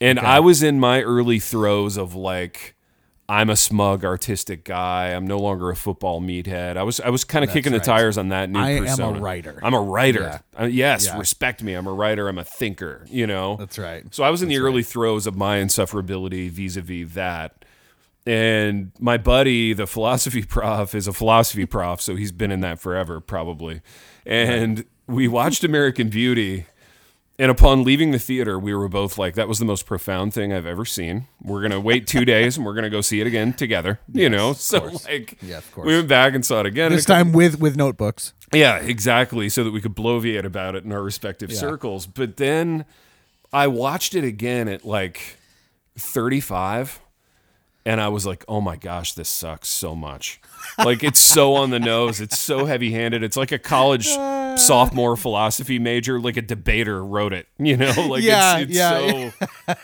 And 0.00 0.18
I 0.18 0.40
was 0.40 0.62
in 0.62 0.80
my 0.80 1.02
early 1.02 1.38
throes 1.38 1.98
of 1.98 2.14
like, 2.14 2.74
I'm 3.30 3.48
a 3.48 3.54
smug 3.54 4.04
artistic 4.04 4.64
guy. 4.64 5.10
I'm 5.10 5.24
no 5.24 5.38
longer 5.38 5.70
a 5.70 5.76
football 5.76 6.20
meathead. 6.20 6.76
I 6.76 6.82
was 6.82 6.98
I 6.98 7.10
was 7.10 7.22
kind 7.22 7.44
of 7.44 7.52
kicking 7.52 7.72
right. 7.72 7.78
the 7.78 7.84
tires 7.84 8.18
on 8.18 8.30
that 8.30 8.50
new 8.50 8.58
I 8.58 8.70
am 8.70 8.82
a 8.82 8.86
persona. 8.88 9.20
writer. 9.20 9.60
I'm 9.62 9.72
a 9.72 9.80
writer. 9.80 10.20
Yeah. 10.54 10.62
Uh, 10.62 10.66
yes, 10.66 11.06
Yeah. 11.06 11.16
respect 11.16 11.62
me. 11.62 11.74
I'm 11.74 11.86
a 11.86 11.92
writer. 11.92 12.28
I'm 12.28 12.38
a 12.38 12.44
thinker. 12.44 13.06
You 13.08 13.28
know. 13.28 13.54
That's 13.54 13.78
right. 13.78 14.12
So 14.12 14.24
I 14.24 14.30
was 14.30 14.42
in 14.42 14.48
the 14.48 14.58
early 14.58 14.82
throes 14.82 15.28
of 15.28 15.36
my 15.36 15.58
insufferability 15.58 16.50
vis-a-vis 16.50 17.14
that. 17.14 17.64
And 18.26 18.90
my 18.98 19.16
buddy, 19.16 19.74
the 19.74 19.86
philosophy 19.86 20.42
prof, 20.48 20.92
is 20.94 21.06
a 21.06 21.12
philosophy 21.12 21.66
prof, 21.66 22.00
so 22.00 22.16
he's 22.16 22.32
been 22.32 22.50
in 22.50 22.60
that 22.62 22.80
forever, 22.80 23.20
probably. 23.20 23.80
And 24.26 24.84
we 25.06 25.28
watched 25.28 25.62
American 25.62 26.08
Beauty, 26.08 26.66
and 27.40 27.50
upon 27.50 27.84
leaving 27.84 28.10
the 28.10 28.18
theater, 28.18 28.58
we 28.58 28.74
were 28.74 28.88
both 28.88 29.16
like, 29.16 29.34
"That 29.34 29.48
was 29.48 29.58
the 29.58 29.64
most 29.64 29.86
profound 29.86 30.34
thing 30.34 30.52
I've 30.52 30.66
ever 30.66 30.84
seen." 30.84 31.26
We're 31.42 31.62
gonna 31.62 31.80
wait 31.80 32.06
two 32.06 32.24
days, 32.26 32.56
and 32.58 32.66
we're 32.66 32.74
gonna 32.74 32.90
go 32.90 33.00
see 33.00 33.20
it 33.20 33.26
again 33.26 33.54
together. 33.54 33.98
you 34.12 34.28
know, 34.28 34.52
so 34.52 34.80
course. 34.80 35.06
like, 35.06 35.38
Yeah, 35.40 35.58
of 35.58 35.72
course. 35.72 35.86
we 35.86 35.94
went 35.94 36.08
back 36.08 36.34
and 36.34 36.44
saw 36.44 36.60
it 36.60 36.66
again. 36.66 36.92
This 36.92 37.06
time 37.06 37.32
with 37.32 37.58
with 37.58 37.76
notebooks. 37.76 38.34
yeah, 38.52 38.76
exactly. 38.76 39.48
So 39.48 39.64
that 39.64 39.70
we 39.70 39.80
could 39.80 39.96
bloviate 39.96 40.44
about 40.44 40.74
it 40.74 40.84
in 40.84 40.92
our 40.92 41.02
respective 41.02 41.52
circles. 41.52 42.06
But 42.06 42.36
then 42.36 42.84
I 43.52 43.66
watched 43.66 44.14
it 44.14 44.22
again 44.24 44.68
at 44.68 44.84
like 44.84 45.38
35 45.96 47.00
and 47.86 48.00
I 48.00 48.08
was 48.08 48.26
like, 48.26 48.44
oh 48.46 48.60
my 48.60 48.76
gosh, 48.76 49.14
this 49.14 49.28
sucks 49.28 49.68
so 49.68 49.94
much. 49.96 50.40
Like 50.78 51.02
it's 51.02 51.18
so 51.18 51.54
on 51.54 51.70
the 51.70 51.80
nose. 51.80 52.20
It's 52.20 52.38
so 52.38 52.66
heavy 52.66 52.92
handed. 52.92 53.22
It's 53.22 53.36
like 53.36 53.52
a 53.52 53.58
college 53.58 54.08
sophomore 54.66 55.16
philosophy 55.16 55.78
major, 55.78 56.20
like 56.20 56.36
a 56.36 56.42
debater 56.42 57.04
wrote 57.04 57.32
it, 57.32 57.46
you 57.58 57.76
know? 57.76 57.92
Like 58.10 58.22
Yeah, 58.22 58.58
it's, 58.58 58.70
it's 58.70 58.78
yeah, 58.78 59.30
so 59.30 59.74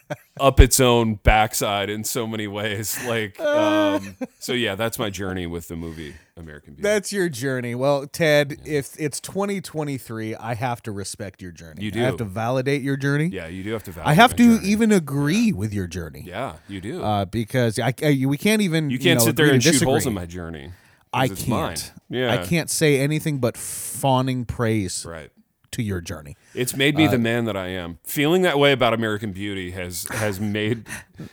up 0.40 0.58
its 0.58 0.80
own 0.80 1.14
backside 1.16 1.88
in 1.90 2.04
so 2.04 2.26
many 2.26 2.46
ways. 2.46 3.02
Like, 3.06 3.38
um, 3.40 4.16
so 4.38 4.52
yeah, 4.52 4.74
that's 4.74 4.98
my 4.98 5.10
journey 5.10 5.46
with 5.46 5.68
the 5.68 5.76
movie 5.76 6.14
American 6.36 6.74
Beauty. 6.74 6.82
That's 6.82 7.12
your 7.12 7.28
journey. 7.28 7.74
Well, 7.74 8.06
Ted, 8.06 8.58
if 8.64 8.98
it's 8.98 9.20
2023, 9.20 10.34
I 10.34 10.54
have 10.54 10.82
to 10.82 10.92
respect 10.92 11.40
your 11.40 11.52
journey. 11.52 11.84
You 11.84 11.90
do 11.90 12.00
I 12.00 12.04
have 12.04 12.16
to 12.18 12.24
validate 12.24 12.82
your 12.82 12.96
journey. 12.96 13.26
Yeah, 13.26 13.46
you 13.46 13.62
do 13.62 13.72
have 13.72 13.84
to. 13.84 13.92
I 14.04 14.14
have 14.14 14.36
to 14.36 14.56
journey. 14.56 14.68
even 14.68 14.92
agree 14.92 15.52
with 15.52 15.72
your 15.72 15.86
journey. 15.86 16.24
Yeah, 16.26 16.56
you 16.68 16.80
do. 16.80 17.02
Uh, 17.02 17.24
because 17.24 17.78
I, 17.78 17.94
I 18.02 18.24
we 18.26 18.36
can't 18.36 18.62
even 18.62 18.90
you 18.90 18.98
can't 18.98 19.20
know, 19.20 19.26
sit 19.26 19.36
there 19.36 19.52
and 19.52 19.62
to 19.62 19.72
shoot 19.72 19.82
holes 19.82 20.06
in 20.06 20.14
my 20.14 20.26
journey. 20.26 20.72
I 21.16 21.28
can't. 21.28 21.48
mine. 21.48 21.76
Yeah. 22.08 22.32
I 22.32 22.44
can't 22.46 22.70
say 22.70 23.00
anything 23.00 23.38
but 23.38 23.56
fawning 23.56 24.44
praise 24.44 25.04
Right. 25.04 25.30
to 25.72 25.82
your 25.82 26.00
journey. 26.00 26.36
It's 26.54 26.76
made 26.76 26.96
me 26.96 27.06
the 27.06 27.18
man 27.18 27.44
that 27.46 27.56
I 27.56 27.68
am. 27.68 27.98
Feeling 28.04 28.42
that 28.42 28.58
way 28.58 28.72
about 28.72 28.94
American 28.94 29.32
Beauty 29.32 29.72
has 29.72 30.04
has 30.10 30.38
made 30.40 30.84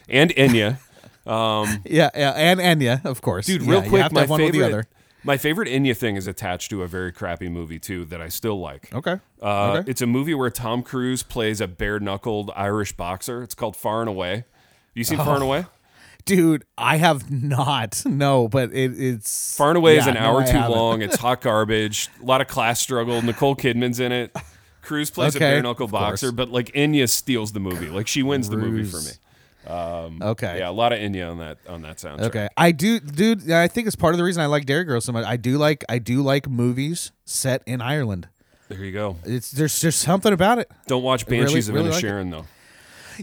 and 0.09 0.31
Enya. 0.31 0.77
Yeah, 1.25 2.09
yeah, 2.15 2.31
and 2.35 2.59
Enya, 2.59 3.05
of 3.05 3.21
course. 3.21 3.45
Dude, 3.45 3.61
real 3.61 3.81
you 3.83 3.89
quick, 3.89 4.11
my 4.11 4.25
one 4.25 4.41
or 4.41 4.45
the 4.47 4.51
favorite 4.51 4.65
other. 4.67 4.85
my 5.23 5.37
favorite 5.37 5.69
Enya 5.69 5.95
thing 5.95 6.17
is 6.17 6.27
attached 6.27 6.69
to 6.71 6.83
a 6.83 6.87
very 6.87 7.13
crappy 7.13 7.47
movie 7.47 7.79
too 7.79 8.03
that 8.05 8.19
I 8.21 8.27
still 8.27 8.59
like. 8.59 8.93
Okay. 8.93 9.19
Uh, 9.41 9.71
okay. 9.77 9.89
It's 9.89 10.01
a 10.01 10.05
movie 10.07 10.33
where 10.33 10.49
Tom 10.49 10.83
Cruise 10.83 11.23
plays 11.23 11.61
a 11.61 11.67
bare 11.67 11.99
knuckled 12.01 12.51
Irish 12.57 12.91
boxer. 12.93 13.41
It's 13.41 13.55
called 13.55 13.77
Far 13.77 14.01
and 14.01 14.09
Away. 14.09 14.43
You 14.93 15.03
seen 15.05 15.19
Oh. 15.19 15.23
Far 15.23 15.35
and 15.35 15.43
Away? 15.43 15.65
Dude, 16.25 16.63
I 16.77 16.97
have 16.97 17.29
not. 17.31 18.01
No, 18.05 18.47
but 18.47 18.71
it, 18.73 18.99
it's 18.99 19.57
Far 19.57 19.69
and 19.69 19.77
Away 19.77 19.97
is 19.97 20.05
Yeah, 20.05 20.11
an 20.11 20.17
hour 20.17 20.45
too 20.45 20.51
haven't. 20.53 20.71
long. 20.77 21.01
It's 21.01 21.15
hot 21.19 21.41
garbage. 21.41 22.09
A 22.21 22.25
lot 22.25 22.41
of 22.41 22.47
class 22.47 22.79
struggle. 22.79 23.21
Nicole 23.21 23.55
Kidman's 23.55 23.99
in 23.99 24.11
it. 24.11 24.35
Cruise 24.81 25.09
plays 25.11 25.35
Okay, 25.35 25.45
a 25.45 25.51
bare 25.55 25.63
knuckle 25.63 25.87
course. 25.87 25.91
boxer, 26.01 26.31
but 26.31 26.49
like 26.49 26.71
Enya 26.73 27.09
steals 27.09 27.51
the 27.53 27.59
movie. 27.59 27.87
Like 27.87 28.07
she 28.07 28.23
wins 28.23 28.49
the 28.49 28.57
movie 28.57 28.83
for 28.83 28.97
me. 28.97 29.03
Cruise. 29.03 29.19
Okay. 30.21 30.59
Yeah, 30.59 30.69
a 30.69 30.71
lot 30.71 30.91
of 30.93 30.99
Enya 30.99 31.31
on 31.31 31.37
that 31.39 31.57
on 31.67 31.81
that 31.83 31.97
soundtrack. 31.97 32.21
Okay. 32.23 32.47
I 32.57 32.71
do 32.71 32.99
dude, 32.99 33.49
I 33.51 33.67
think 33.67 33.87
it's 33.87 33.95
part 33.95 34.13
of 34.13 34.17
the 34.17 34.23
reason 34.23 34.41
I 34.41 34.47
like 34.47 34.65
Derry 34.65 34.83
Girl 34.83 34.99
so 35.01 35.11
much. 35.11 35.25
I 35.25 35.37
do 35.37 35.57
like 35.57 35.83
I 35.89 35.99
do 35.99 36.21
like 36.21 36.49
movies 36.49 37.11
set 37.25 37.63
in 37.65 37.81
Ireland. 37.81 38.27
There 38.69 38.83
you 38.83 38.91
go. 38.91 39.17
It's 39.25 39.51
there's 39.51 39.79
just 39.79 39.99
something 40.01 40.33
about 40.33 40.59
it. 40.59 40.69
Don't 40.87 41.03
watch 41.03 41.25
Banshees 41.27 41.71
really 41.71 41.89
of 41.89 41.95
it. 41.97 42.03
Inisherin 42.03 42.31
though. 42.31 42.45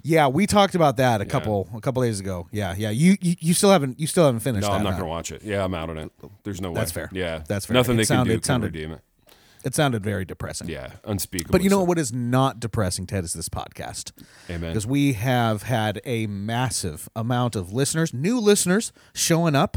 Yeah, 0.04 0.28
we 0.28 0.46
talked 0.46 0.74
about 0.74 0.96
that 0.98 1.20
a 1.20 1.24
couple 1.26 1.68
a 1.74 1.80
couple 1.80 2.02
days 2.02 2.20
ago. 2.20 2.48
Yeah, 2.52 2.74
yeah. 2.76 2.90
You, 2.90 3.16
you 3.20 3.34
you 3.40 3.54
still 3.54 3.70
haven't 3.70 3.98
you 4.00 4.06
still 4.06 4.24
haven't 4.26 4.40
finished 4.40 4.62
No, 4.66 4.72
that. 4.72 4.78
I'm 4.78 4.82
not 4.84 4.94
huh? 4.94 4.98
going 5.00 5.08
to 5.08 5.10
watch 5.10 5.32
it. 5.32 5.42
Yeah, 5.42 5.64
I'm 5.64 5.74
out 5.74 5.90
on 5.90 5.98
it. 5.98 6.12
There's 6.44 6.60
no 6.60 6.70
way. 6.70 6.74
That's 6.76 6.92
fair. 6.92 7.08
Yeah, 7.12 7.42
That's 7.48 7.66
fair. 7.66 7.74
Nothing 7.74 7.94
It 7.94 7.98
they 7.98 8.04
sounded- 8.04 8.24
can 8.24 8.28
do 8.28 8.34
it 8.34 8.42
can 8.42 8.44
sounded- 8.44 8.74
redeem 8.74 8.92
it. 8.92 9.00
It 9.62 9.74
sounded 9.74 10.02
very 10.02 10.24
depressing. 10.24 10.68
Yeah, 10.70 10.92
unspeakable. 11.04 11.52
But 11.52 11.62
you 11.62 11.68
know 11.68 11.82
what 11.82 11.98
is 11.98 12.14
not 12.14 12.60
depressing, 12.60 13.06
Ted, 13.06 13.24
is 13.24 13.34
this 13.34 13.50
podcast. 13.50 14.12
Amen. 14.48 14.70
Because 14.70 14.86
we 14.86 15.12
have 15.12 15.64
had 15.64 16.00
a 16.06 16.26
massive 16.28 17.10
amount 17.14 17.56
of 17.56 17.70
listeners, 17.70 18.14
new 18.14 18.40
listeners 18.40 18.90
showing 19.12 19.54
up. 19.54 19.76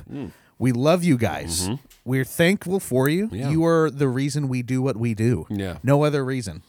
We 0.57 0.71
love 0.71 1.03
you 1.03 1.17
guys. 1.17 1.69
We're 2.05 2.23
thankful 2.23 2.79
for 2.79 3.09
you. 3.09 3.25
Mm-hmm. 3.25 3.35
Yeah. 3.35 3.49
You 3.49 3.65
are 3.65 3.89
the 3.89 4.07
reason 4.07 4.47
we 4.47 4.61
do 4.61 4.81
what 4.81 4.95
we 4.95 5.13
do. 5.13 5.45
Yeah. 5.49 5.79
No 5.83 6.03
other 6.03 6.23
reason. 6.23 6.61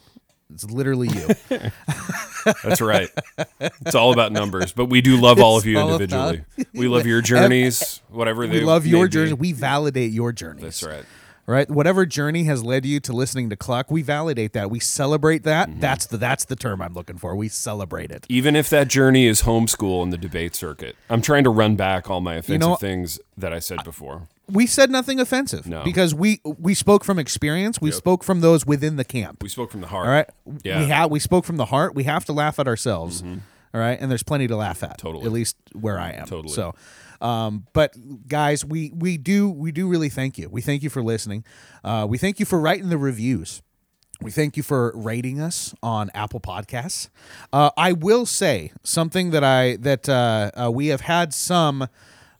It's 0.53 0.63
literally 0.63 1.07
you. 1.07 1.27
That's 2.63 2.81
right. 2.81 3.09
it's 3.59 3.95
all 3.95 4.13
about 4.13 4.31
numbers, 4.31 4.71
but 4.71 4.85
we 4.85 5.01
do 5.01 5.17
love 5.17 5.39
all 5.39 5.57
of 5.57 5.65
you 5.65 5.79
all 5.79 5.93
individually. 5.93 6.43
We 6.73 6.87
love 6.87 7.05
your 7.05 7.21
journeys, 7.21 8.01
whatever 8.09 8.45
they 8.45 8.59
we 8.59 8.65
love 8.65 8.85
your 8.85 9.07
journey. 9.07 9.33
We 9.33 9.53
validate 9.53 10.11
your 10.11 10.31
journeys. 10.31 10.61
That's 10.61 10.83
right. 10.83 11.05
Right? 11.47 11.69
Whatever 11.69 12.05
journey 12.05 12.43
has 12.45 12.63
led 12.63 12.85
you 12.85 12.99
to 13.01 13.13
listening 13.13 13.49
to 13.51 13.55
Kluck, 13.55 13.91
we 13.91 14.01
validate 14.01 14.53
that. 14.53 14.69
We 14.71 14.79
celebrate 14.79 15.43
that. 15.43 15.69
Mm-hmm. 15.69 15.79
That's 15.79 16.07
the 16.07 16.17
that's 16.17 16.45
the 16.45 16.55
term 16.55 16.81
I'm 16.81 16.93
looking 16.93 17.17
for. 17.17 17.35
We 17.35 17.49
celebrate 17.49 18.11
it. 18.11 18.25
Even 18.29 18.55
if 18.55 18.69
that 18.71 18.87
journey 18.87 19.25
is 19.27 19.43
homeschool 19.43 20.03
in 20.03 20.09
the 20.09 20.17
debate 20.17 20.55
circuit, 20.55 20.95
I'm 21.09 21.21
trying 21.21 21.43
to 21.45 21.49
run 21.49 21.75
back 21.75 22.09
all 22.09 22.19
my 22.21 22.35
offensive 22.35 22.59
know- 22.69 22.75
things 22.75 23.19
that 23.37 23.53
I 23.53 23.59
said 23.59 23.83
before. 23.83 24.27
We 24.47 24.67
said 24.67 24.91
nothing 24.91 25.19
offensive 25.19 25.65
No. 25.67 25.83
because 25.83 26.13
we 26.13 26.41
we 26.43 26.73
spoke 26.73 27.03
from 27.03 27.17
experience. 27.19 27.81
We 27.81 27.91
spoke 27.91 28.23
from 28.23 28.41
those 28.41 28.65
within 28.65 28.95
the 28.95 29.05
camp. 29.05 29.41
We 29.41 29.49
spoke 29.49 29.71
from 29.71 29.81
the 29.81 29.87
heart. 29.87 30.05
All 30.07 30.11
right. 30.13 30.29
Yeah. 30.63 30.79
We 30.79 30.85
have 30.87 31.11
we 31.11 31.19
spoke 31.19 31.45
from 31.45 31.57
the 31.57 31.65
heart. 31.65 31.95
We 31.95 32.03
have 32.03 32.25
to 32.25 32.33
laugh 32.33 32.59
at 32.59 32.67
ourselves. 32.67 33.23
all 33.23 33.79
right. 33.79 33.97
And 33.99 34.09
there's 34.11 34.23
plenty 34.23 34.47
to 34.47 34.55
laugh 34.55 34.83
at. 34.83 34.97
Totally. 34.97 35.25
At 35.25 35.31
least 35.31 35.57
where 35.73 35.99
I 35.99 36.11
am. 36.11 36.25
Totally. 36.27 36.53
So 36.53 36.75
um, 37.21 37.65
but 37.73 37.95
guys, 38.27 38.63
we 38.65 38.91
we 38.93 39.17
do 39.17 39.49
we 39.49 39.71
do 39.71 39.87
really 39.87 40.09
thank 40.09 40.37
you. 40.37 40.49
We 40.49 40.61
thank 40.61 40.83
you 40.83 40.89
for 40.89 41.01
listening. 41.01 41.43
Uh, 41.83 42.05
we 42.07 42.17
thank 42.17 42.39
you 42.39 42.45
for 42.45 42.59
writing 42.59 42.89
the 42.89 42.97
reviews. 42.97 43.61
We 44.21 44.31
thank 44.31 44.55
you 44.55 44.63
for 44.63 44.93
rating 44.95 45.41
us 45.41 45.73
on 45.83 46.09
Apple 46.13 46.39
Podcasts. 46.39 47.09
Uh, 47.51 47.69
I 47.77 47.91
will 47.91 48.25
say 48.25 48.71
something 48.83 49.31
that 49.31 49.43
I 49.43 49.77
that 49.77 50.07
uh, 50.07 50.51
uh, 50.55 50.71
we 50.71 50.87
have 50.87 51.01
had 51.01 51.33
some. 51.33 51.87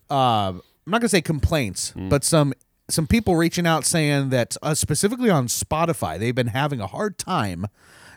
Uh, 0.10 0.54
I'm 0.86 0.92
not 0.92 1.02
gonna 1.02 1.10
say 1.10 1.22
complaints, 1.22 1.94
but 1.96 2.24
some 2.24 2.54
some 2.90 3.08
people 3.08 3.36
reaching 3.36 3.66
out 3.66 3.86
saying 3.86 4.30
that 4.30 4.56
uh, 4.62 4.76
specifically 4.76 5.30
on 5.30 5.48
Spotify 5.48 6.20
they've 6.20 6.36
been 6.36 6.48
having 6.48 6.80
a 6.80 6.88
hard 6.88 7.18
time 7.18 7.66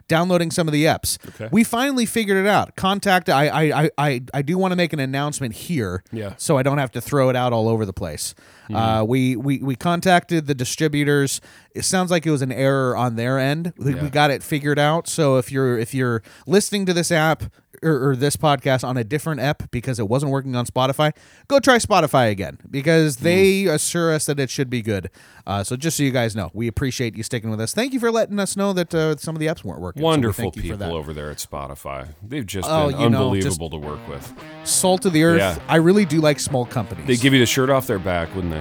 downloading 0.08 0.50
some 0.50 0.66
of 0.68 0.72
the 0.72 0.84
apps. 0.84 1.18
Okay. 1.34 1.48
We 1.52 1.64
finally 1.64 2.06
figured 2.06 2.36
it 2.36 2.48
out. 2.48 2.76
Contact. 2.76 3.28
I 3.28 3.48
I 3.48 3.84
I 3.84 3.90
I, 3.98 4.20
I 4.34 4.42
do 4.42 4.58
want 4.58 4.72
to 4.72 4.76
make 4.76 4.92
an 4.92 5.00
announcement 5.00 5.54
here. 5.54 6.02
Yeah. 6.12 6.34
So 6.36 6.58
I 6.58 6.62
don't 6.62 6.78
have 6.78 6.90
to 6.92 7.00
throw 7.00 7.28
it 7.30 7.36
out 7.36 7.52
all 7.52 7.68
over 7.68 7.86
the 7.86 7.92
place. 7.92 8.34
Uh, 8.74 9.04
we, 9.06 9.36
we 9.36 9.58
we 9.58 9.74
contacted 9.76 10.46
the 10.46 10.54
distributors. 10.54 11.40
It 11.74 11.84
sounds 11.84 12.10
like 12.10 12.26
it 12.26 12.30
was 12.30 12.42
an 12.42 12.52
error 12.52 12.96
on 12.96 13.16
their 13.16 13.38
end. 13.38 13.72
We, 13.76 13.94
we 13.94 14.10
got 14.10 14.30
it 14.30 14.42
figured 14.42 14.78
out. 14.78 15.08
So 15.08 15.36
if 15.36 15.50
you're 15.52 15.78
if 15.78 15.94
you're 15.94 16.22
listening 16.46 16.86
to 16.86 16.92
this 16.92 17.10
app 17.12 17.44
or, 17.82 18.10
or 18.10 18.16
this 18.16 18.36
podcast 18.36 18.82
on 18.82 18.96
a 18.96 19.04
different 19.04 19.40
app 19.40 19.70
because 19.70 20.00
it 20.00 20.08
wasn't 20.08 20.32
working 20.32 20.56
on 20.56 20.66
Spotify, 20.66 21.12
go 21.46 21.60
try 21.60 21.76
Spotify 21.78 22.30
again 22.30 22.58
because 22.68 23.18
they 23.18 23.66
assure 23.66 24.12
us 24.12 24.26
that 24.26 24.40
it 24.40 24.50
should 24.50 24.68
be 24.68 24.82
good. 24.82 25.08
Uh, 25.46 25.62
so 25.62 25.76
just 25.76 25.96
so 25.96 26.02
you 26.02 26.10
guys 26.10 26.34
know, 26.34 26.50
we 26.52 26.66
appreciate 26.66 27.16
you 27.16 27.22
sticking 27.22 27.50
with 27.50 27.60
us. 27.60 27.72
Thank 27.72 27.92
you 27.92 28.00
for 28.00 28.10
letting 28.10 28.38
us 28.40 28.56
know 28.56 28.72
that 28.72 28.92
uh, 28.94 29.16
some 29.16 29.36
of 29.36 29.40
the 29.40 29.46
apps 29.46 29.62
weren't 29.64 29.80
working. 29.80 30.00
So 30.00 30.04
Wonderful 30.04 30.50
thank 30.50 30.62
people 30.62 30.92
over 30.94 31.14
there 31.14 31.30
at 31.30 31.36
Spotify. 31.38 32.08
They've 32.22 32.44
just 32.44 32.68
Oh, 32.68 32.90
been 32.90 33.00
you 33.00 33.10
know, 33.10 33.34
just- 33.36 33.46
unbelievable 33.60 33.70
to 33.70 33.76
work 33.78 34.08
with. 34.08 34.34
Salt 34.64 35.06
of 35.06 35.12
the 35.12 35.22
earth. 35.22 35.38
Yeah. 35.38 35.58
I 35.68 35.76
really 35.76 36.04
do 36.04 36.20
like 36.20 36.40
small 36.40 36.66
companies. 36.66 37.06
They 37.06 37.16
give 37.16 37.32
you 37.32 37.38
the 37.40 37.46
shirt 37.46 37.70
off 37.70 37.86
their 37.86 37.98
back, 38.00 38.34
wouldn't 38.34 38.52
they? 38.52 38.57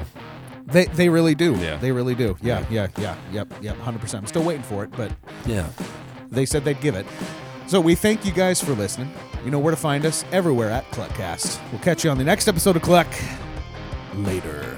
They 0.65 0.85
they 0.85 1.09
really 1.09 1.33
do. 1.35 1.55
Yeah. 1.55 1.77
They 1.77 1.91
really 1.91 2.15
do. 2.15 2.35
Yeah, 2.41 2.65
yeah, 2.69 2.87
yeah, 2.97 3.15
yep, 3.31 3.51
yep, 3.61 3.77
hundred 3.77 4.01
percent. 4.01 4.23
I'm 4.23 4.27
still 4.27 4.43
waiting 4.43 4.63
for 4.63 4.83
it, 4.83 4.91
but 4.91 5.11
Yeah. 5.45 5.67
they 6.29 6.45
said 6.45 6.65
they'd 6.65 6.81
give 6.81 6.95
it. 6.95 7.05
So 7.67 7.79
we 7.81 7.95
thank 7.95 8.25
you 8.25 8.31
guys 8.31 8.61
for 8.61 8.73
listening. 8.73 9.11
You 9.45 9.51
know 9.51 9.59
where 9.59 9.71
to 9.71 9.77
find 9.79 10.05
us 10.05 10.25
everywhere 10.31 10.69
at 10.69 10.83
Kluckcast. 10.91 11.59
We'll 11.71 11.81
catch 11.81 12.03
you 12.03 12.09
on 12.09 12.17
the 12.17 12.23
next 12.23 12.47
episode 12.47 12.75
of 12.75 12.81
Kluck. 12.81 13.07
Later. 14.15 14.77